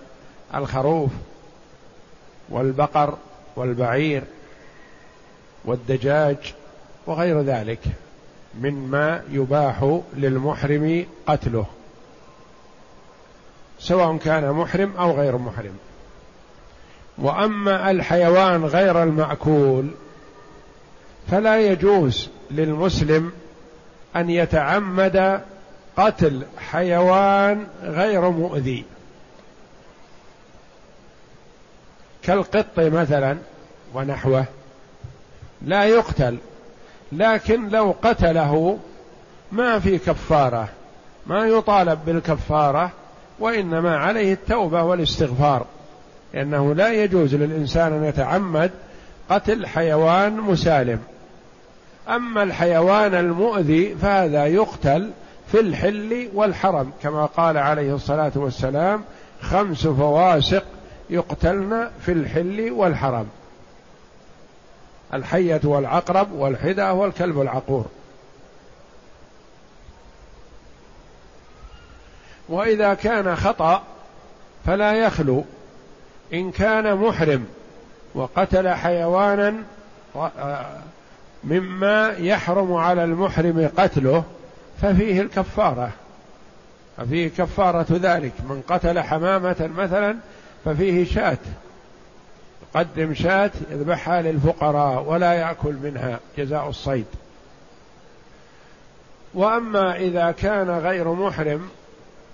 الخروف 0.54 1.10
والبقر 2.48 3.18
والبعير 3.56 4.22
والدجاج 5.64 6.54
وغير 7.06 7.40
ذلك. 7.40 7.80
مما 8.60 9.22
يباح 9.30 10.00
للمحرم 10.16 11.06
قتله. 11.26 11.66
سواء 13.78 14.16
كان 14.16 14.52
محرم 14.52 14.92
أو 14.98 15.12
غير 15.12 15.38
محرم. 15.38 15.76
وأما 17.18 17.90
الحيوان 17.90 18.64
غير 18.64 19.02
المأكول 19.02 19.90
فلا 21.30 21.60
يجوز 21.60 22.28
للمسلم 22.50 23.32
أن 24.16 24.30
يتعمد 24.30 25.42
قتل 25.96 26.42
حيوان 26.58 27.66
غير 27.82 28.30
مؤذي. 28.30 28.84
كالقط 32.22 32.66
مثلا 32.78 33.38
ونحوه 33.94 34.44
لا 35.62 35.84
يقتل. 35.84 36.38
لكن 37.12 37.68
لو 37.68 37.94
قتله 38.02 38.78
ما 39.52 39.78
في 39.78 39.98
كفارة 39.98 40.68
ما 41.26 41.46
يطالب 41.46 41.98
بالكفارة 42.06 42.90
وإنما 43.38 43.96
عليه 43.96 44.32
التوبة 44.32 44.82
والاستغفار. 44.82 45.66
لأنه 46.34 46.74
لا 46.74 46.92
يجوز 46.92 47.34
للإنسان 47.34 47.92
أن 47.92 48.04
يتعمد 48.04 48.70
قتل 49.30 49.66
حيوان 49.66 50.36
مسالم. 50.36 50.98
أما 52.08 52.42
الحيوان 52.42 53.14
المؤذي 53.14 53.94
فهذا 53.94 54.46
يقتل 54.46 55.10
في 55.52 55.60
الحل 55.60 56.28
والحرم 56.34 56.92
كما 57.02 57.26
قال 57.26 57.58
عليه 57.58 57.94
الصلاة 57.94 58.32
والسلام 58.34 59.04
خمس 59.40 59.86
فواسق 59.86 60.64
يقتلن 61.10 61.90
في 62.00 62.12
الحل 62.12 62.70
والحرم. 62.70 63.26
الحية 65.14 65.60
والعقرب 65.64 66.32
والحدى 66.32 66.82
والكلب 66.82 67.40
العقور. 67.40 67.86
وإذا 72.48 72.94
كان 72.94 73.36
خطأ 73.36 73.82
فلا 74.66 74.92
يخلو. 74.92 75.44
إن 76.32 76.50
كان 76.50 76.96
محرم 76.96 77.46
وقتل 78.14 78.68
حيوانا 78.68 79.54
مما 81.44 82.08
يحرم 82.18 82.72
على 82.74 83.04
المحرم 83.04 83.70
قتله 83.78 84.24
ففيه 84.82 85.20
الكفارة. 85.20 85.90
ففيه 86.96 87.28
كفارة 87.28 87.86
ذلك. 87.90 88.32
من 88.48 88.62
قتل 88.68 89.00
حمامة 89.00 89.70
مثلا 89.76 90.16
ففيه 90.64 91.04
شاة. 91.04 91.38
قدم 92.74 93.14
شاة 93.14 93.50
يذبحها 93.70 94.22
للفقراء 94.22 95.02
ولا 95.02 95.32
يأكل 95.32 95.74
منها 95.74 96.20
جزاء 96.38 96.68
الصيد. 96.68 97.06
واما 99.34 99.96
اذا 99.96 100.30
كان 100.30 100.70
غير 100.70 101.12
محرم 101.12 101.68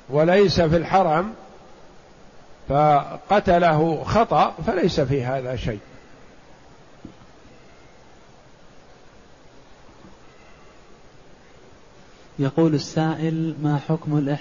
وليس 0.09 0.61
في 0.61 0.76
الحرم 0.76 1.35
فقتله 2.68 4.05
خطا 4.05 4.55
فليس 4.66 5.01
في 5.01 5.24
هذا 5.24 5.57
شيء. 5.57 5.81
يقول 12.39 12.74
السائل 12.74 13.55
ما 13.62 13.81
حكم 13.89 14.37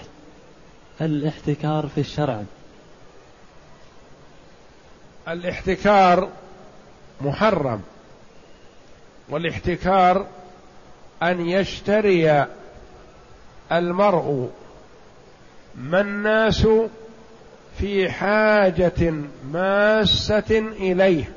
الاحتكار 1.02 1.88
في 1.88 2.02
الشرع؟ 2.02 2.44
الاحتكار 5.28 6.30
محرم 7.22 7.82
والاحتكار 9.30 10.26
أن 11.24 11.50
يشتري 11.50 12.46
المرء 13.72 14.50
ما 15.76 16.02
الناس 16.02 16.68
في 17.80 18.10
حاجة 18.12 19.14
ماسة 19.52 20.60
إليه 20.80 21.34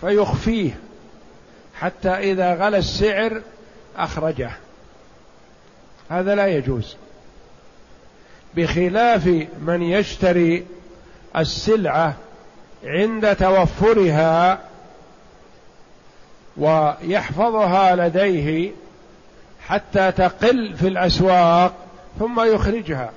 فيخفيه 0.00 0.78
حتى 1.74 2.08
إذا 2.08 2.54
غلى 2.54 2.78
السعر 2.78 3.42
أخرجه. 3.96 4.50
هذا 6.10 6.34
لا 6.34 6.46
يجوز. 6.46 6.96
بخلاف 8.56 9.26
من 9.60 9.82
يشتري 9.82 10.66
السلعة 11.36 12.16
عند 12.84 13.36
توفرها 13.36 14.58
ويحفظها 16.56 17.96
لديه 17.96 18.70
حتى 19.66 20.12
تقل 20.12 20.74
في 20.76 20.88
الأسواق 20.88 21.72
ثم 22.18 22.40
يخرجها. 22.40 23.10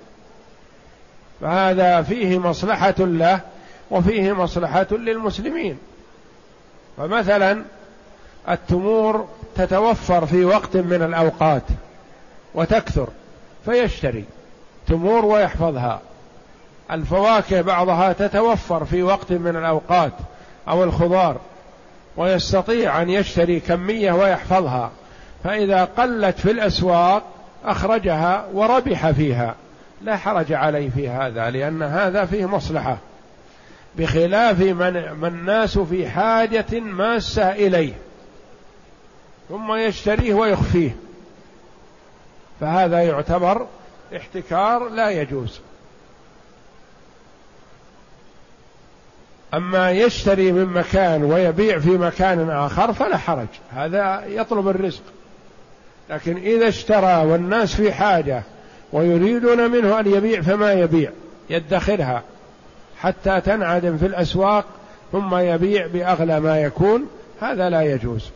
فهذا 1.42 2.02
فيه 2.02 2.38
مصلحة 2.38 2.96
له 3.00 3.40
وفيه 3.92 4.34
مصلحة 4.34 4.88
للمسلمين. 4.92 5.78
فمثلا 6.98 7.64
التمور 8.50 9.28
تتوفر 9.56 10.26
في 10.26 10.46
وقت 10.46 10.78
من 10.78 11.02
الأوقات 11.02 11.64
وتكثر 12.56 13.08
فيشتري 13.66 14.26
تمور 14.88 15.26
ويحفظها. 15.26 16.02
الفواكه 16.92 17.62
بعضها 17.62 18.14
تتوفر 18.14 18.86
في 18.86 19.04
وقت 19.04 19.32
من 19.32 19.56
الأوقات 19.56 20.14
أو 20.68 20.84
الخضار 20.84 21.38
ويستطيع 22.18 23.02
أن 23.02 23.10
يشتري 23.10 23.60
كمية 23.60 24.12
ويحفظها 24.12 24.92
فإذا 25.44 25.86
قلت 25.86 26.40
في 26.40 26.52
الأسواق 26.52 27.24
أخرجها 27.66 28.46
وربح 28.54 29.12
فيها 29.12 29.56
لا 30.02 30.18
حرج 30.18 30.54
عليه 30.54 30.90
في 30.90 31.10
هذا 31.10 31.50
لأن 31.50 31.84
هذا 31.84 32.26
فيه 32.26 32.46
مصلحة 32.46 32.98
بخلاف 33.96 34.60
من 34.60 35.28
الناس 35.28 35.78
في 35.78 36.10
حاجة 36.10 36.80
ماسة 36.80 37.52
إليه 37.52 37.94
ثم 39.50 39.74
يشتريه 39.74 40.34
ويخفيه 40.34 40.96
فهذا 42.62 43.04
يعتبر 43.04 43.68
احتكار 44.16 44.90
لا 44.90 45.10
يجوز. 45.10 45.60
أما 49.54 49.92
يشتري 49.92 50.52
من 50.52 50.66
مكان 50.66 51.24
ويبيع 51.24 51.80
في 51.80 51.90
مكان 51.90 52.50
آخر 52.50 52.94
فلا 52.94 53.18
حرج. 53.18 53.48
هذا 53.72 54.24
يطلب 54.28 54.68
الرزق. 54.68 55.02
لكن 56.10 56.38
إذا 56.38 56.68
اشترى 56.68 57.26
والناس 57.26 57.76
في 57.76 57.92
حاجة 57.92 58.44
ويريدون 58.94 59.72
منه 59.72 60.00
أن 60.00 60.08
يبيع 60.08 60.42
فما 60.42 60.74
يبيع 60.74 61.12
يدخرها. 61.50 62.24
حتى 63.00 63.42
تنعدم 63.42 63.98
في 63.98 64.06
الأسواق 64.06 64.66
ثم 65.12 65.36
يبيع 65.36 65.88
بأغلى 65.88 66.40
ما 66.40 66.62
يكون 66.62 67.08
هذا 67.42 67.70
لا 67.70 67.82
يجوز. 67.82 68.30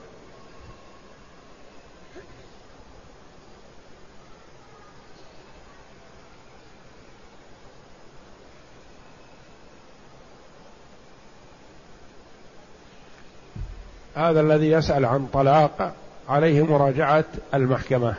هذا 14.16 14.41
الذي 14.41 14.72
يسأل 14.72 15.05
عن 15.05 15.28
طلاق 15.34 15.93
عليه 16.30 16.66
مراجعة 16.66 17.26
المحكمة 17.53 18.16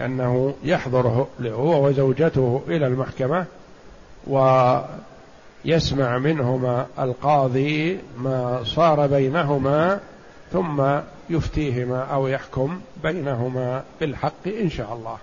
أنه 0.00 0.54
يحضر 0.64 1.26
هو 1.44 1.86
وزوجته 1.86 2.62
إلى 2.68 2.86
المحكمة 2.86 3.44
ويسمع 4.26 6.18
منهما 6.18 6.86
القاضي 6.98 7.98
ما 8.18 8.60
صار 8.64 9.06
بينهما 9.06 10.00
ثم 10.52 10.82
يفتيهما 11.30 12.00
أو 12.02 12.26
يحكم 12.26 12.80
بينهما 13.02 13.82
بالحق 14.00 14.46
إن 14.46 14.70
شاء 14.70 14.92
الله. 14.92 15.16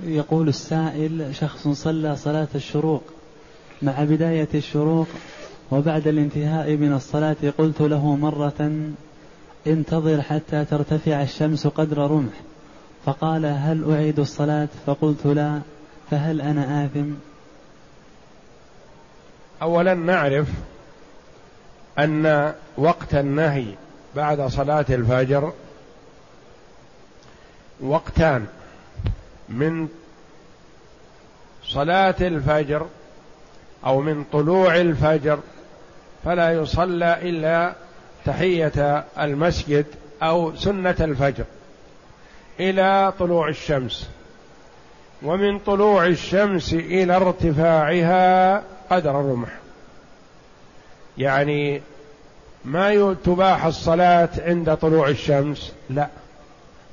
يقول 0.00 0.48
السائل 0.48 1.34
شخص 1.34 1.68
صلى 1.68 2.16
صلاة 2.16 2.48
الشروق 2.54 3.02
مع 3.82 4.04
بداية 4.04 4.48
الشروق 4.54 5.06
وبعد 5.70 6.08
الانتهاء 6.08 6.76
من 6.76 6.92
الصلاة 6.92 7.36
قلت 7.58 7.80
له 7.80 8.16
مرة 8.16 8.90
انتظر 9.66 10.22
حتى 10.22 10.64
ترتفع 10.64 11.22
الشمس 11.22 11.66
قدر 11.66 11.98
رمح 11.98 12.32
فقال 13.06 13.46
هل 13.46 13.92
أعيد 13.92 14.18
الصلاة؟ 14.18 14.68
فقلت 14.86 15.26
لا 15.26 15.60
فهل 16.10 16.40
أنا 16.40 16.84
آثم؟ 16.84 17.10
أولا 19.62 19.94
نعرف 19.94 20.48
أن 21.98 22.54
وقت 22.78 23.14
النهي 23.14 23.66
بعد 24.16 24.40
صلاة 24.40 24.86
الفجر 24.90 25.52
وقتان. 27.80 28.46
من 29.48 29.88
صلاة 31.64 32.14
الفجر 32.20 32.86
أو 33.86 34.00
من 34.00 34.24
طلوع 34.32 34.76
الفجر 34.76 35.38
فلا 36.24 36.52
يصلى 36.52 37.18
إلا 37.22 37.72
تحية 38.24 39.04
المسجد 39.18 39.86
أو 40.22 40.56
سنة 40.56 40.96
الفجر 41.00 41.44
إلى 42.60 43.12
طلوع 43.18 43.48
الشمس. 43.48 44.08
ومن 45.22 45.58
طلوع 45.58 46.06
الشمس 46.06 46.72
إلى 46.72 47.16
ارتفاعها 47.16 48.62
قدر 48.90 49.14
رمح 49.14 49.48
يعني 51.18 51.82
ما 52.64 53.14
تباح 53.24 53.64
الصلاة 53.64 54.28
عند 54.38 54.74
طلوع 54.74 55.08
الشمس؟ 55.08 55.72
لا. 55.90 56.08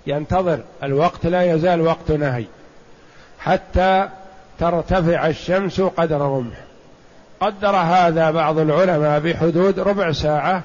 ينتظر 0.07 0.59
الوقت 0.83 1.25
لا 1.25 1.53
يزال 1.53 1.81
وقت 1.81 2.11
نهي 2.11 2.45
حتى 3.39 4.09
ترتفع 4.59 5.27
الشمس 5.27 5.81
قدر 5.81 6.21
رمح. 6.21 6.55
قدر 7.39 7.75
هذا 7.75 8.31
بعض 8.31 8.57
العلماء 8.57 9.19
بحدود 9.19 9.79
ربع 9.79 10.11
ساعة 10.11 10.63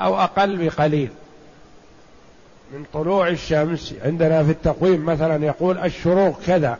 أو 0.00 0.20
أقل 0.20 0.56
بقليل. 0.56 1.10
من 2.72 2.84
طلوع 2.92 3.28
الشمس 3.28 3.94
عندنا 4.04 4.44
في 4.44 4.50
التقويم 4.50 5.06
مثلا 5.06 5.44
يقول 5.46 5.78
الشروق 5.78 6.40
كذا. 6.46 6.78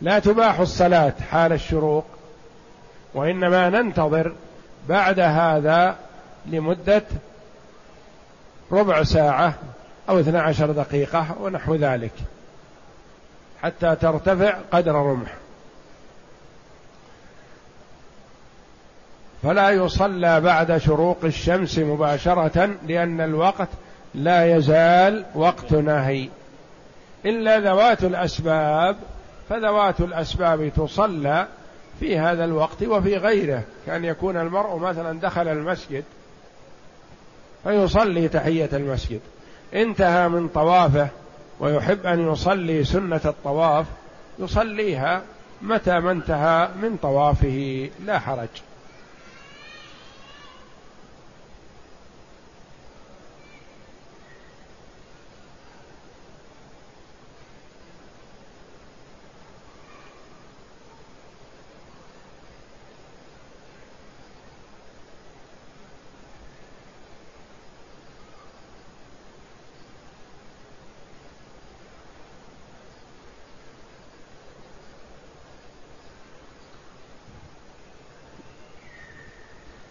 لا 0.00 0.18
تباح 0.18 0.60
الصلاة 0.60 1.12
حال 1.30 1.52
الشروق 1.52 2.04
وإنما 3.14 3.70
ننتظر 3.70 4.32
بعد 4.88 5.20
هذا 5.20 5.96
لمدة 6.46 7.02
ربع 8.72 9.02
ساعة 9.02 9.54
أو 10.12 10.20
اثنى 10.20 10.38
عشر 10.38 10.72
دقيقة 10.72 11.26
ونحو 11.40 11.74
ذلك. 11.74 12.12
حتى 13.62 13.96
ترتفع 14.00 14.58
قدر 14.72 14.94
رمح. 14.94 15.34
فلا 19.42 19.70
يصلى 19.70 20.40
بعد 20.40 20.78
شروق 20.78 21.18
الشمس 21.24 21.78
مباشرة 21.78 22.76
لأن 22.86 23.20
الوقت 23.20 23.68
لا 24.14 24.56
يزال 24.56 25.24
وقت 25.34 25.72
نهي. 25.72 26.28
إلا 27.26 27.60
ذوات 27.60 28.04
الأسباب 28.04 28.96
فذوات 29.48 30.00
الأسباب 30.00 30.72
تصلى 30.76 31.46
في 32.00 32.18
هذا 32.18 32.44
الوقت 32.44 32.82
وفي 32.82 33.16
غيره. 33.16 33.62
كان 33.86 34.04
يكون 34.04 34.36
المرء 34.36 34.76
مثلا 34.76 35.20
دخل 35.20 35.48
المسجد 35.48 36.04
فيصلي 37.64 38.28
تحية 38.28 38.68
المسجد. 38.72 39.20
انتهى 39.74 40.28
من 40.28 40.48
طوافه 40.48 41.08
ويحب 41.60 42.06
أن 42.06 42.32
يصلي 42.32 42.84
سنة 42.84 43.20
الطواف 43.24 43.86
يصليها 44.38 45.22
متى 45.62 46.00
ما 46.00 46.10
انتهى 46.10 46.68
من 46.82 46.96
طوافه 46.96 47.90
لا 48.06 48.18
حرج. 48.18 48.48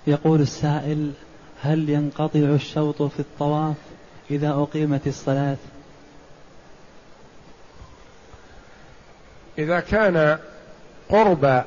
يقول 0.08 0.42
السائل 0.42 1.12
هل 1.62 1.90
ينقطع 1.90 2.40
الشوط 2.40 3.02
في 3.02 3.20
الطواف 3.20 3.76
إذا 4.32 4.50
أقيمت 4.50 5.08
الصلاة؟ 5.08 5.58
إذا 9.58 9.80
كان 9.80 10.38
قرب 11.10 11.64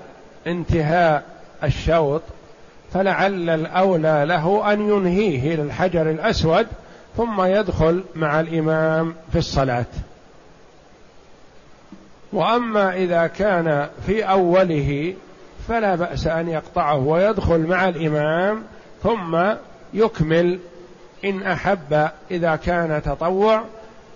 انتهاء 0.46 1.24
الشوط 1.64 2.22
فلعل 2.92 3.50
الأولى 3.50 4.24
له 4.28 4.72
أن 4.72 4.88
ينهيه 4.88 5.54
إلى 5.54 5.62
الحجر 5.62 6.10
الأسود 6.10 6.66
ثم 7.16 7.42
يدخل 7.42 8.04
مع 8.14 8.40
الإمام 8.40 9.14
في 9.32 9.38
الصلاة. 9.38 9.86
وأما 12.32 12.96
إذا 12.96 13.26
كان 13.26 13.88
في 14.06 14.22
أوله 14.22 15.14
فلا 15.68 15.94
بأس 15.94 16.26
أن 16.26 16.48
يقطعه 16.48 16.98
ويدخل 16.98 17.58
مع 17.58 17.88
الإمام 17.88 18.62
ثم 19.02 19.42
يكمل 19.94 20.58
إن 21.24 21.42
أحب 21.42 22.08
إذا 22.30 22.56
كان 22.56 23.02
تطوع 23.02 23.62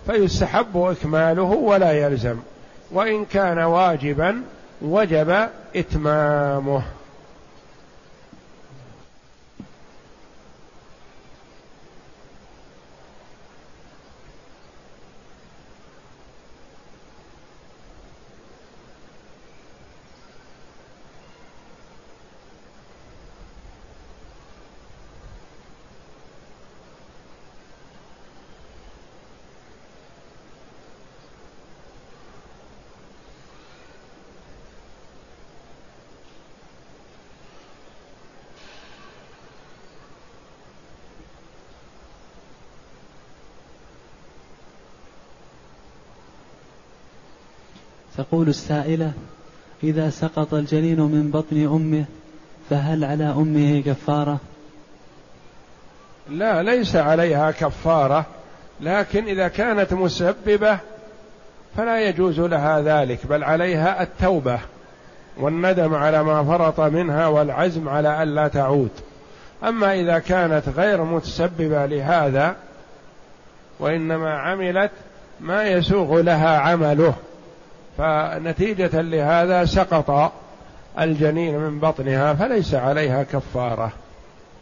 فيستحب 0.07 0.77
إكماله 0.77 1.43
ولا 1.43 1.91
يلزم. 1.91 2.37
وإن 2.91 3.25
كان 3.25 3.59
واجبا 3.59 4.41
وجب 4.81 5.49
إتمامه. 5.75 6.81
تقول 48.29 48.47
السائلة 48.47 49.11
إذا 49.83 50.09
سقط 50.09 50.53
الجنين 50.53 51.01
من 51.01 51.31
بطن 51.31 51.65
أمه 51.65 52.05
فهل 52.69 53.03
على 53.03 53.23
أمه 53.23 53.83
كفارة؟ 53.85 54.37
لا 56.29 56.63
ليس 56.63 56.95
عليها 56.95 57.51
كفارة 57.51 58.25
لكن 58.81 59.25
إذا 59.25 59.47
كانت 59.47 59.93
مسببة 59.93 60.79
فلا 61.77 62.01
يجوز 62.01 62.39
لها 62.39 62.81
ذلك 62.81 63.25
بل 63.25 63.43
عليها 63.43 64.03
التوبة 64.03 64.59
والندم 65.37 65.95
على 65.95 66.23
ما 66.23 66.43
فرط 66.43 66.79
منها 66.79 67.27
والعزم 67.27 67.89
على 67.89 68.23
ألا 68.23 68.47
تعود. 68.47 68.91
أما 69.63 69.93
إذا 69.93 70.19
كانت 70.19 70.63
غير 70.77 71.03
متسببة 71.03 71.85
لهذا 71.85 72.55
وإنما 73.79 74.33
عملت 74.33 74.91
ما 75.39 75.63
يسوغ 75.67 76.21
لها 76.21 76.57
عمله. 76.57 77.13
فنتيجة 77.99 79.01
لهذا 79.01 79.65
سقط 79.65 80.31
الجنين 80.99 81.59
من 81.59 81.79
بطنها 81.79 82.33
فليس 82.33 82.73
عليها 82.75 83.23
كفارة 83.23 83.91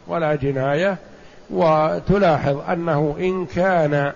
ولا 0.08 0.34
جناية. 0.34 0.96
وتلاحظ 1.50 2.60
أنه 2.70 3.16
إن 3.20 3.46
كان 3.46 4.12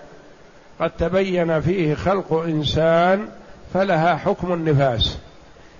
قد 0.79 0.91
تبين 0.99 1.61
فيه 1.61 1.95
خلق 1.95 2.33
إنسان 2.33 3.27
فلها 3.73 4.15
حكم 4.15 4.53
النفاس 4.53 5.17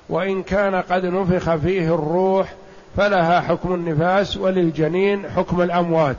وإن 0.10 0.44
كان 0.44 0.76
قد 0.76 1.06
نفخ 1.06 1.56
فيه 1.56 1.96
الروح 1.96 2.54
فلها 2.98 3.42
حكم 3.42 3.74
النفاس 3.74 4.38
وللجنين 4.38 5.30
حكم 5.30 5.62
الأموات 5.62 6.18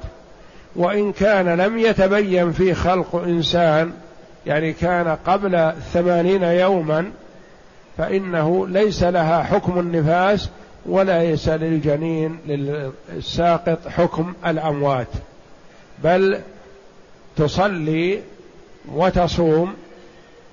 وإن 0.77 1.13
كان 1.13 1.49
لم 1.61 1.79
يتبين 1.79 2.53
فيه 2.53 2.75
خلق 2.75 3.17
إنسان 3.17 3.93
يعني 4.47 4.73
كان 4.73 5.17
قبل 5.27 5.73
ثمانين 5.93 6.43
يوما 6.43 7.13
فإنه 7.99 8.67
ليس 8.67 9.03
لها 9.03 9.43
حكم 9.43 9.79
النفاس 9.79 10.49
وليس 10.87 11.49
للجنين 11.49 12.39
للساقط 12.47 13.89
حكم 13.89 14.35
الأموات 14.47 15.07
بل 16.05 16.41
تصلي 17.37 18.21
وتصوم 18.93 19.75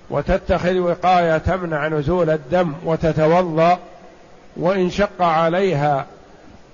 وتتخذ 0.10 0.78
وقاية 0.78 1.38
تمنع 1.38 1.88
نزول 1.88 2.30
الدم 2.30 2.74
وتتوضأ 2.86 3.80
وإن 4.58 4.90
شق 4.90 5.22
عليها 5.22 6.06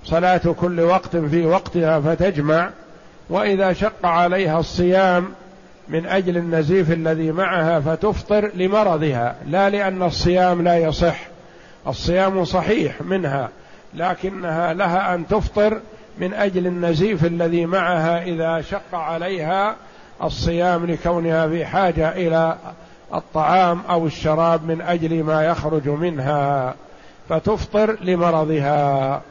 صلاة 0.05 0.55
كل 0.59 0.81
وقت 0.81 1.17
في 1.17 1.45
وقتها 1.45 1.99
فتجمع 1.99 2.69
وإذا 3.29 3.73
شق 3.73 4.05
عليها 4.05 4.59
الصيام 4.59 5.29
من 5.89 6.05
أجل 6.05 6.37
النزيف 6.37 6.91
الذي 6.91 7.31
معها 7.31 7.79
فتفطر 7.79 8.51
لمرضها 8.55 9.35
لا 9.47 9.69
لأن 9.69 10.03
الصيام 10.03 10.61
لا 10.61 10.77
يصح. 10.77 11.19
الصيام 11.87 12.45
صحيح 12.45 13.01
منها 13.01 13.49
لكنها 13.93 14.73
لها 14.73 15.15
أن 15.15 15.27
تفطر 15.27 15.81
من 16.17 16.33
أجل 16.33 16.67
النزيف 16.67 17.25
الذي 17.25 17.65
معها 17.65 18.23
إذا 18.23 18.61
شق 18.61 18.95
عليها 18.95 19.75
الصيام 20.23 20.85
لكونها 20.85 21.47
في 21.47 21.65
حاجة 21.65 22.11
إلى 22.11 22.57
الطعام 23.13 23.81
أو 23.89 24.05
الشراب 24.05 24.65
من 24.65 24.81
أجل 24.81 25.23
ما 25.23 25.45
يخرج 25.45 25.89
منها 25.89 26.75
فتفطر 27.29 27.97
لمرضها. 28.01 29.21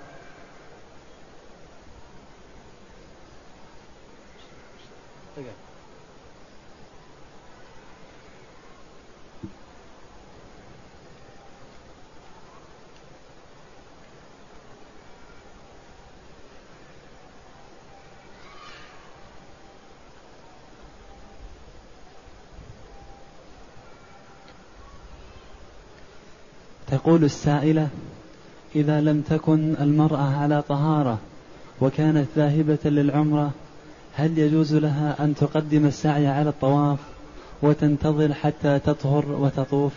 تقول 26.90 27.24
السائلة 27.24 27.88
إذا 28.76 29.00
لم 29.00 29.20
تكن 29.20 29.74
المرأة 29.80 30.38
على 30.42 30.62
طهارة 30.62 31.18
وكانت 31.80 32.26
ذاهبة 32.36 32.78
للعمرة 32.84 33.50
هل 34.14 34.38
يجوز 34.38 34.74
لها 34.74 35.16
أن 35.20 35.34
تقدم 35.34 35.86
السعي 35.86 36.26
على 36.26 36.48
الطواف 36.48 36.98
وتنتظر 37.62 38.34
حتى 38.34 38.78
تطهر 38.78 39.24
وتطوف؟ 39.28 39.92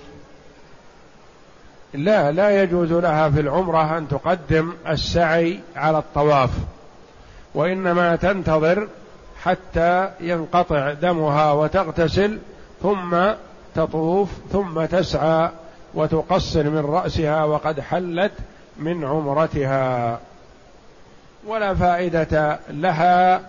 لا 1.93 2.31
لا 2.31 2.63
يجوز 2.63 2.91
لها 2.91 3.29
في 3.29 3.39
العمرة 3.39 3.97
أن 3.97 4.07
تقدم 4.07 4.73
السعي 4.87 5.59
على 5.75 5.97
الطواف 5.97 6.49
وإنما 7.55 8.15
تنتظر 8.15 8.87
حتى 9.41 10.09
ينقطع 10.21 10.93
دمها 10.93 11.51
وتغتسل 11.51 12.39
ثم 12.83 13.17
تطوف 13.75 14.29
ثم 14.51 14.85
تسعى 14.85 15.49
وتقصر 15.93 16.69
من 16.69 16.85
رأسها 16.85 17.43
وقد 17.43 17.79
حلت 17.79 18.31
من 18.79 19.03
عمرتها. 19.05 20.19
ولا 21.47 21.73
فائدة 21.73 22.59
لها 22.69 23.41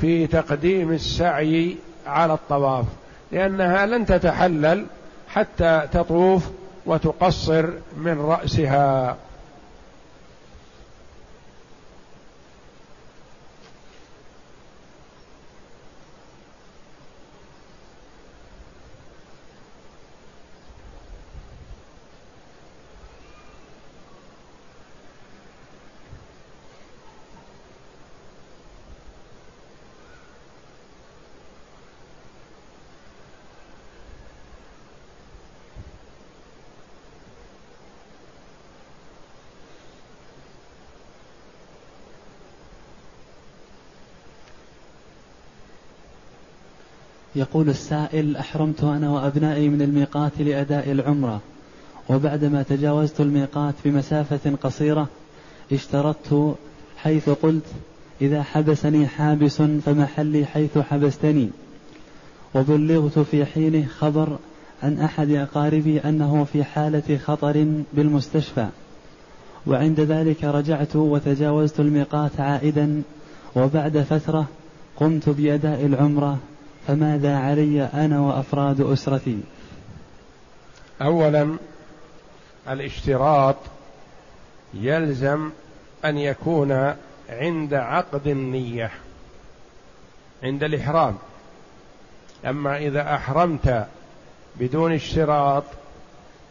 في 0.00 0.26
تقديم 0.26 0.92
السعي 0.92 1.76
على 2.06 2.32
الطواف 2.32 2.84
لأنها 3.32 3.86
لن 3.86 4.06
تتحلل 4.06 4.86
حتى 5.28 5.88
تطوف 5.92 6.50
وتقصر 6.86 7.66
من 7.96 8.20
رأسها. 8.20 9.16
يقول 47.50 47.68
السائل 47.68 48.36
أحرمت 48.36 48.84
أنا 48.84 49.10
وأبنائي 49.10 49.68
من 49.68 49.82
الميقات 49.82 50.32
لأداء 50.40 50.90
العمرة 50.92 51.40
وبعدما 52.08 52.62
تجاوزت 52.62 53.20
الميقات 53.20 53.74
بمسافة 53.84 54.56
قصيرة 54.62 55.08
اشترطت 55.72 56.54
حيث 56.96 57.28
قلت 57.28 57.64
إذا 58.20 58.42
حبسني 58.42 59.06
حابس 59.06 59.62
فمحلي 59.62 60.44
حيث 60.44 60.78
حبستني. 60.78 61.50
وبلغت 62.54 63.18
في 63.18 63.44
حينه 63.44 63.86
خبر 63.86 64.38
عن 64.82 64.98
أحد 64.98 65.30
أقاربي 65.30 65.98
أنه 65.98 66.44
في 66.52 66.64
حالة 66.64 67.18
خطر 67.24 67.66
بالمستشفى 67.92 68.66
وعند 69.66 70.00
ذلك 70.00 70.44
رجعت 70.44 70.96
وتجاوزت 70.96 71.80
الميقات 71.80 72.40
عائدا 72.40 73.02
وبعد 73.56 73.98
فترة 73.98 74.46
قمت 74.96 75.28
بأداء 75.28 75.86
العمرة 75.86 76.38
فماذا 76.90 77.36
علي 77.36 77.82
أنا 77.82 78.20
وأفراد 78.20 78.80
أسرتي؟ 78.80 79.40
أولا 81.02 81.56
الاشتراط 82.68 83.56
يلزم 84.74 85.50
أن 86.04 86.18
يكون 86.18 86.94
عند 87.28 87.74
عقد 87.74 88.26
النية 88.26 88.90
عند 90.42 90.64
الإحرام. 90.64 91.18
أما 92.46 92.78
إذا 92.78 93.14
أحرمت 93.14 93.86
بدون 94.60 94.92
اشتراط 94.92 95.64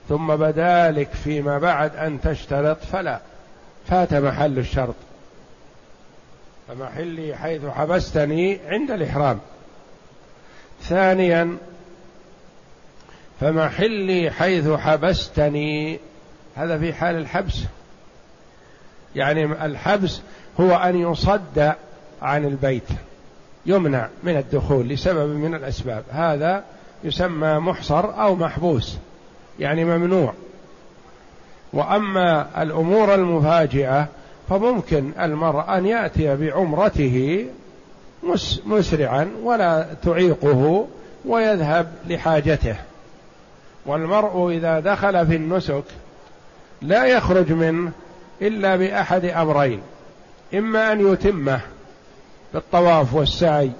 ثم 0.09 0.35
بدا 0.35 0.91
لك 0.91 1.09
فيما 1.09 1.57
بعد 1.57 1.95
أن 1.95 2.21
تشترط 2.21 2.77
فلا. 2.77 3.19
فات 3.87 4.13
محل 4.13 4.59
الشرط. 4.59 4.95
فمحلي 6.67 7.35
حيث 7.35 7.65
حبستني 7.65 8.59
عند 8.67 8.91
الإحرام. 8.91 9.39
ثانيا 10.81 11.57
فمحلي 13.39 14.31
حيث 14.31 14.69
حبستني. 14.69 15.99
هذا 16.55 16.79
في 16.79 16.93
حال 16.93 17.15
الحبس. 17.15 17.63
يعني 19.15 19.65
الحبس 19.65 20.21
هو 20.59 20.75
أن 20.75 21.11
يصد 21.11 21.73
عن 22.21 22.45
البيت 22.45 22.87
يمنع 23.65 24.07
من 24.23 24.37
الدخول 24.37 24.87
لسبب 24.87 25.29
من 25.35 25.55
الأسباب. 25.55 26.03
هذا 26.11 26.63
يسمى 27.03 27.59
محصر 27.59 28.21
أو 28.21 28.35
محبوس 28.35 28.97
يعني 29.59 29.85
ممنوع. 29.85 30.33
وأما 31.73 32.61
الأمور 32.63 33.15
المفاجئة 33.15 34.07
فممكن 34.49 35.11
المرء 35.19 35.77
أن 35.77 35.85
يأتي 35.85 36.35
بعمرته 36.35 37.45
مسرعا 38.65 39.31
ولا 39.43 39.87
تعيقه 40.03 40.87
ويذهب 41.25 41.91
لحاجته. 42.07 42.75
والمرء 43.85 44.49
إذا 44.49 44.79
دخل 44.79 45.27
في 45.27 45.35
النسك 45.35 45.83
لا 46.81 47.05
يخرج 47.05 47.51
منه 47.51 47.91
إلا 48.41 48.75
بأحد 48.75 49.25
أمرين. 49.25 49.81
إما 50.53 50.91
أن 50.91 51.13
يتمه 51.13 51.61
بالطواف 52.53 53.13
والسعي 53.13 53.71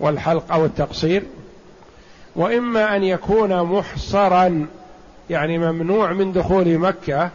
والحلق 0.00 0.52
أو 0.52 0.64
التقصير 0.64 1.22
وإما 2.36 2.96
أن 2.96 3.02
يكون 3.02 3.62
محصرا 3.62 4.66
يعني 5.30 5.58
ممنوع 5.58 6.12
من 6.12 6.32
دخول 6.32 6.78
مكة 6.78 7.30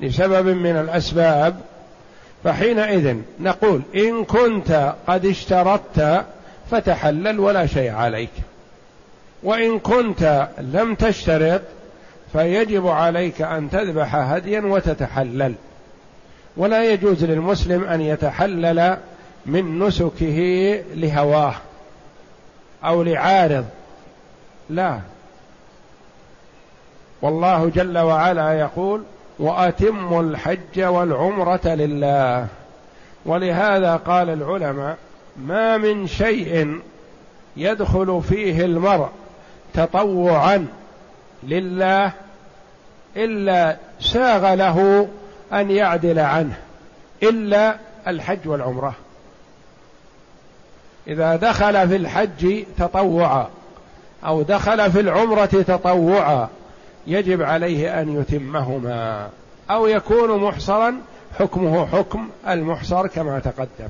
لسبب 0.00 0.46
من 0.46 0.76
الأسباب 0.76 1.60
فحينئذ 2.44 3.16
نقول 3.40 3.82
إن 3.94 4.24
كنت 4.24 4.94
قد 5.06 5.26
اشترطت 5.26 6.24
فتحلل 6.70 7.40
ولا 7.40 7.66
شيء 7.66 7.92
عليك. 7.92 8.30
وإن 9.42 9.78
كنت 9.78 10.48
لم 10.58 10.94
تشترط 10.94 11.60
فيجب 12.32 12.86
عليك 12.86 13.42
أن 13.42 13.70
تذبح 13.70 14.14
هديا 14.14 14.60
وتتحلل. 14.60 15.54
ولا 16.56 16.92
يجوز 16.92 17.24
للمسلم 17.24 17.84
أن 17.84 18.00
يتحلل 18.00 18.96
من 19.46 19.78
نسكه 19.78 20.38
لهواه 20.94 21.54
أو 22.84 23.02
لعارض. 23.02 23.64
لا. 24.70 25.00
والله 27.22 27.68
جل 27.74 27.98
وعلا 27.98 28.52
يقول 28.52 29.02
واتموا 29.38 30.22
الحج 30.22 30.82
والعمرة 30.82 31.66
لله. 31.66 32.46
ولهذا 33.26 33.96
قال 33.96 34.30
العلماء 34.30 34.96
ما 35.36 35.76
من 35.76 36.06
شيء 36.06 36.80
يدخل 37.56 38.22
فيه 38.28 38.64
المرء 38.64 39.08
تطوعا 39.74 40.66
لله 41.42 42.12
إلا 43.16 43.76
ساغ 44.00 44.54
له 44.54 45.08
أن 45.52 45.70
يعدل 45.70 46.18
عنه 46.18 46.56
إلا 47.22 47.76
الحج 48.06 48.48
والعمرة. 48.48 48.94
إذا 51.06 51.36
دخل 51.36 51.88
في 51.88 51.96
الحج 51.96 52.64
تطوعا 52.78 53.48
أو 54.26 54.42
دخل 54.42 54.92
في 54.92 55.00
العمرة 55.00 55.46
تطوعا 55.46 56.48
يجب 57.06 57.42
عليه 57.42 58.00
أن 58.00 58.20
يتمهما 58.20 59.28
أو 59.70 59.86
يكون 59.86 60.40
محصرا 60.40 60.96
حكمه 61.38 61.86
حكم 61.86 62.28
المحصر 62.48 63.06
كما 63.06 63.38
تقدم. 63.38 63.88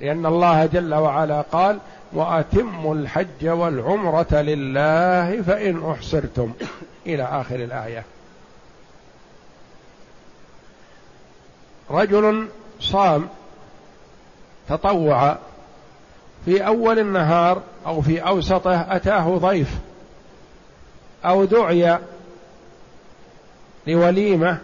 لأن 0.00 0.26
الله 0.26 0.66
جل 0.66 0.94
وعلا 0.94 1.40
قال 1.40 1.78
وأتموا 2.12 2.94
الحج 2.94 3.48
والعمرة 3.48 4.34
لله 4.34 5.42
فإن 5.42 5.90
أحصرتم. 5.90 6.52
إلى 7.06 7.22
آخر 7.22 7.56
الآية. 7.56 8.04
رجل 11.90 12.48
صام 12.80 13.28
تطوع 14.68 15.36
في 16.44 16.66
أول 16.66 16.98
النهار 16.98 17.62
أو 17.86 18.00
في 18.00 18.20
أوسطه 18.20 18.96
أتاه 18.96 19.38
ضيف 19.38 19.78
أو 21.24 21.44
دعي 21.44 21.98
لوليمة 23.86 24.58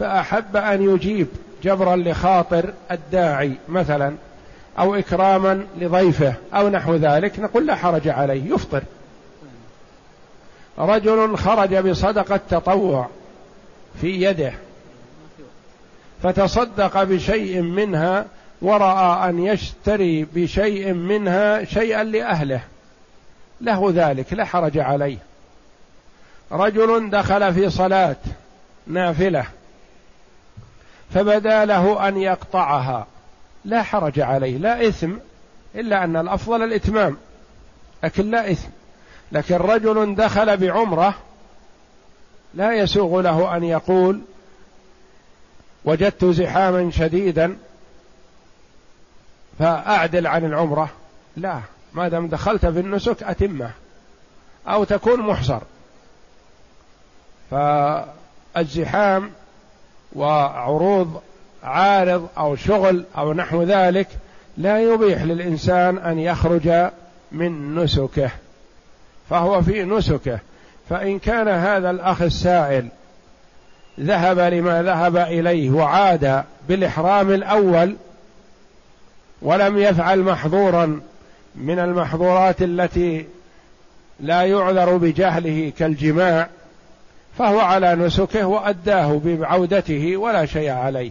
فأحب 0.00 0.56
أن 0.56 0.94
يجيب 0.94 1.28
جبرا 1.62 1.96
لخاطر 1.96 2.72
الداعي 2.90 3.52
مثلا 3.68 4.14
أو 4.78 4.94
إكراما 4.94 5.66
لضيفه 5.78 6.34
أو 6.54 6.68
نحو 6.68 6.94
ذلك 6.94 7.38
نقول 7.38 7.66
لا 7.66 7.74
حرج 7.74 8.08
عليه 8.08 8.54
يفطر. 8.54 8.82
رجل 10.78 11.36
خرج 11.36 11.74
بصدقة 11.74 12.40
تطوع 12.50 13.08
في 14.00 14.22
يده 14.22 14.52
فتصدق 16.22 17.02
بشيء 17.02 17.60
منها 17.60 18.26
ورأى 18.62 19.30
أن 19.30 19.44
يشتري 19.44 20.26
بشيء 20.34 20.92
منها 20.92 21.64
شيئا 21.64 22.04
لأهله 22.04 22.60
له 23.60 23.92
ذلك 23.94 24.32
لا 24.32 24.44
حرج 24.44 24.78
عليه. 24.78 25.18
رجل 26.54 27.10
دخل 27.10 27.54
في 27.54 27.70
صلاة 27.70 28.16
نافلة 28.86 29.46
فبدا 31.14 31.64
له 31.64 32.08
أن 32.08 32.16
يقطعها. 32.16 33.06
لا 33.64 33.82
حرج 33.82 34.20
عليه 34.20 34.58
لا 34.58 34.88
إثم 34.88 35.12
إلا 35.74 36.04
أن 36.04 36.16
الأفضل 36.16 36.62
الإتمام 36.62 37.16
لكن 38.04 38.30
لا 38.30 38.50
إثم. 38.50 38.68
لكن 39.32 39.54
رجل 39.54 40.14
دخل 40.14 40.56
بعمرة 40.56 41.14
لا 42.54 42.72
يسوغ 42.72 43.20
له 43.20 43.56
أن 43.56 43.64
يقول 43.64 44.20
وجدت 45.84 46.24
زحاما 46.24 46.90
شديدا 46.90 47.56
فأعدل 49.58 50.26
عن 50.26 50.44
العمرة. 50.44 50.88
لا 51.36 51.60
ما 51.92 52.08
دام 52.08 52.28
دخلت 52.28 52.66
في 52.66 52.80
النسك 52.80 53.22
أتمه 53.22 53.70
أو 54.68 54.84
تكون 54.84 55.20
محصر. 55.20 55.60
فالزحام 57.50 59.30
وعروض 60.16 61.20
عارض 61.62 62.28
أو 62.38 62.56
شغل 62.56 63.04
أو 63.18 63.32
نحو 63.32 63.62
ذلك 63.62 64.08
لا 64.56 64.80
يبيح 64.80 65.22
للإنسان 65.22 65.98
أن 65.98 66.18
يخرج 66.18 66.90
من 67.32 67.74
نسكه 67.74 68.30
فهو 69.30 69.62
في 69.62 69.84
نسكه. 69.84 70.38
فإن 70.90 71.18
كان 71.18 71.48
هذا 71.48 71.90
الأخ 71.90 72.22
السائل 72.22 72.88
ذهب 74.00 74.38
لما 74.38 74.82
ذهب 74.82 75.16
إليه 75.16 75.70
وعاد 75.70 76.44
بالإحرام 76.68 77.30
الأول 77.30 77.96
ولم 79.42 79.78
يفعل 79.78 80.18
محظورا 80.18 81.00
من 81.56 81.78
المحظورات 81.78 82.62
التي 82.62 83.26
لا 84.20 84.42
يعذر 84.42 84.96
بجهله 84.96 85.72
كالجماع 85.78 86.48
فهو 87.38 87.60
على 87.60 87.94
نسكه 87.94 88.46
وأداه 88.46 89.20
بعودته 89.24 90.16
ولا 90.16 90.46
شيء 90.46 90.70
عليه. 90.70 91.10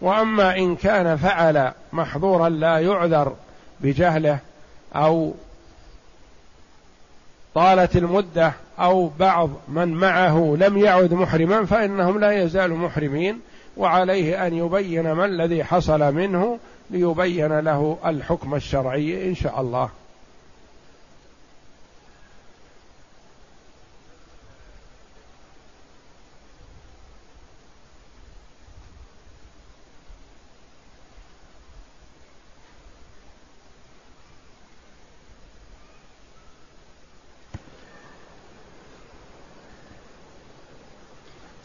وأما 0.00 0.56
إن 0.56 0.76
كان 0.76 1.16
فعل 1.16 1.72
محظورا 1.92 2.48
لا 2.48 2.78
يعذر 2.78 3.32
بجهله 3.80 4.38
أو 4.96 5.34
طالت 7.54 7.96
المدة 7.96 8.52
أو 8.78 9.10
بعض 9.20 9.50
من 9.68 9.88
معه 9.88 10.56
لم 10.60 10.78
يعد 10.78 11.14
محرما 11.14 11.64
فإنهم 11.64 12.20
لا 12.20 12.32
يزالوا 12.32 12.76
محرمين 12.76 13.40
وعليه 13.76 14.46
أن 14.46 14.54
يبين 14.54 15.12
ما 15.12 15.24
الذي 15.24 15.64
حصل 15.64 16.14
منه 16.14 16.58
ليبين 16.90 17.58
له 17.58 17.98
الحكم 18.06 18.54
الشرعي 18.54 19.28
إن 19.28 19.34
شاء 19.34 19.60
الله. 19.60 19.88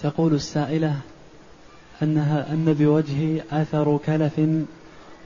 تقول 0.03 0.33
السائلة 0.33 0.95
أنها 2.03 2.45
أن 2.51 2.75
بوجهي 2.79 3.41
أثر 3.51 3.99
كلف 4.05 4.41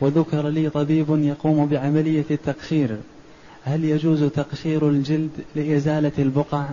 وذكر 0.02 0.48
لي 0.48 0.70
طبيب 0.70 1.06
يقوم 1.10 1.66
بعملية 1.66 2.26
التقشير. 2.32 2.98
هل 3.66 3.86
يجوز 3.86 4.24
تقشير 4.24 4.90
الجلد 4.90 5.30
لإزالة 5.56 6.12
البقع؟ 6.20 6.66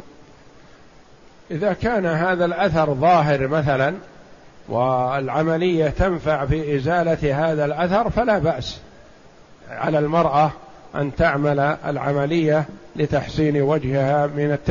إذا 1.51 1.73
كان 1.73 2.07
هذا 2.07 2.45
الأثر 2.45 2.95
ظاهر 2.95 3.49
مثلا 3.49 3.95
والعملية 4.69 5.89
تنفع 5.89 6.47
في 6.47 6.77
إزالة 6.77 7.51
هذا 7.51 7.65
الأثر 7.65 8.11
فلا 8.11 8.39
بأس 8.39 8.81
على 9.71 9.99
المرأة 9.99 10.53
أن 10.95 11.15
تعمل 11.15 11.61
العملية 11.61 12.65
لتحسين 12.97 13.63
وجهها 13.63 14.27
من 14.27 14.53
التشكيل 14.53 14.65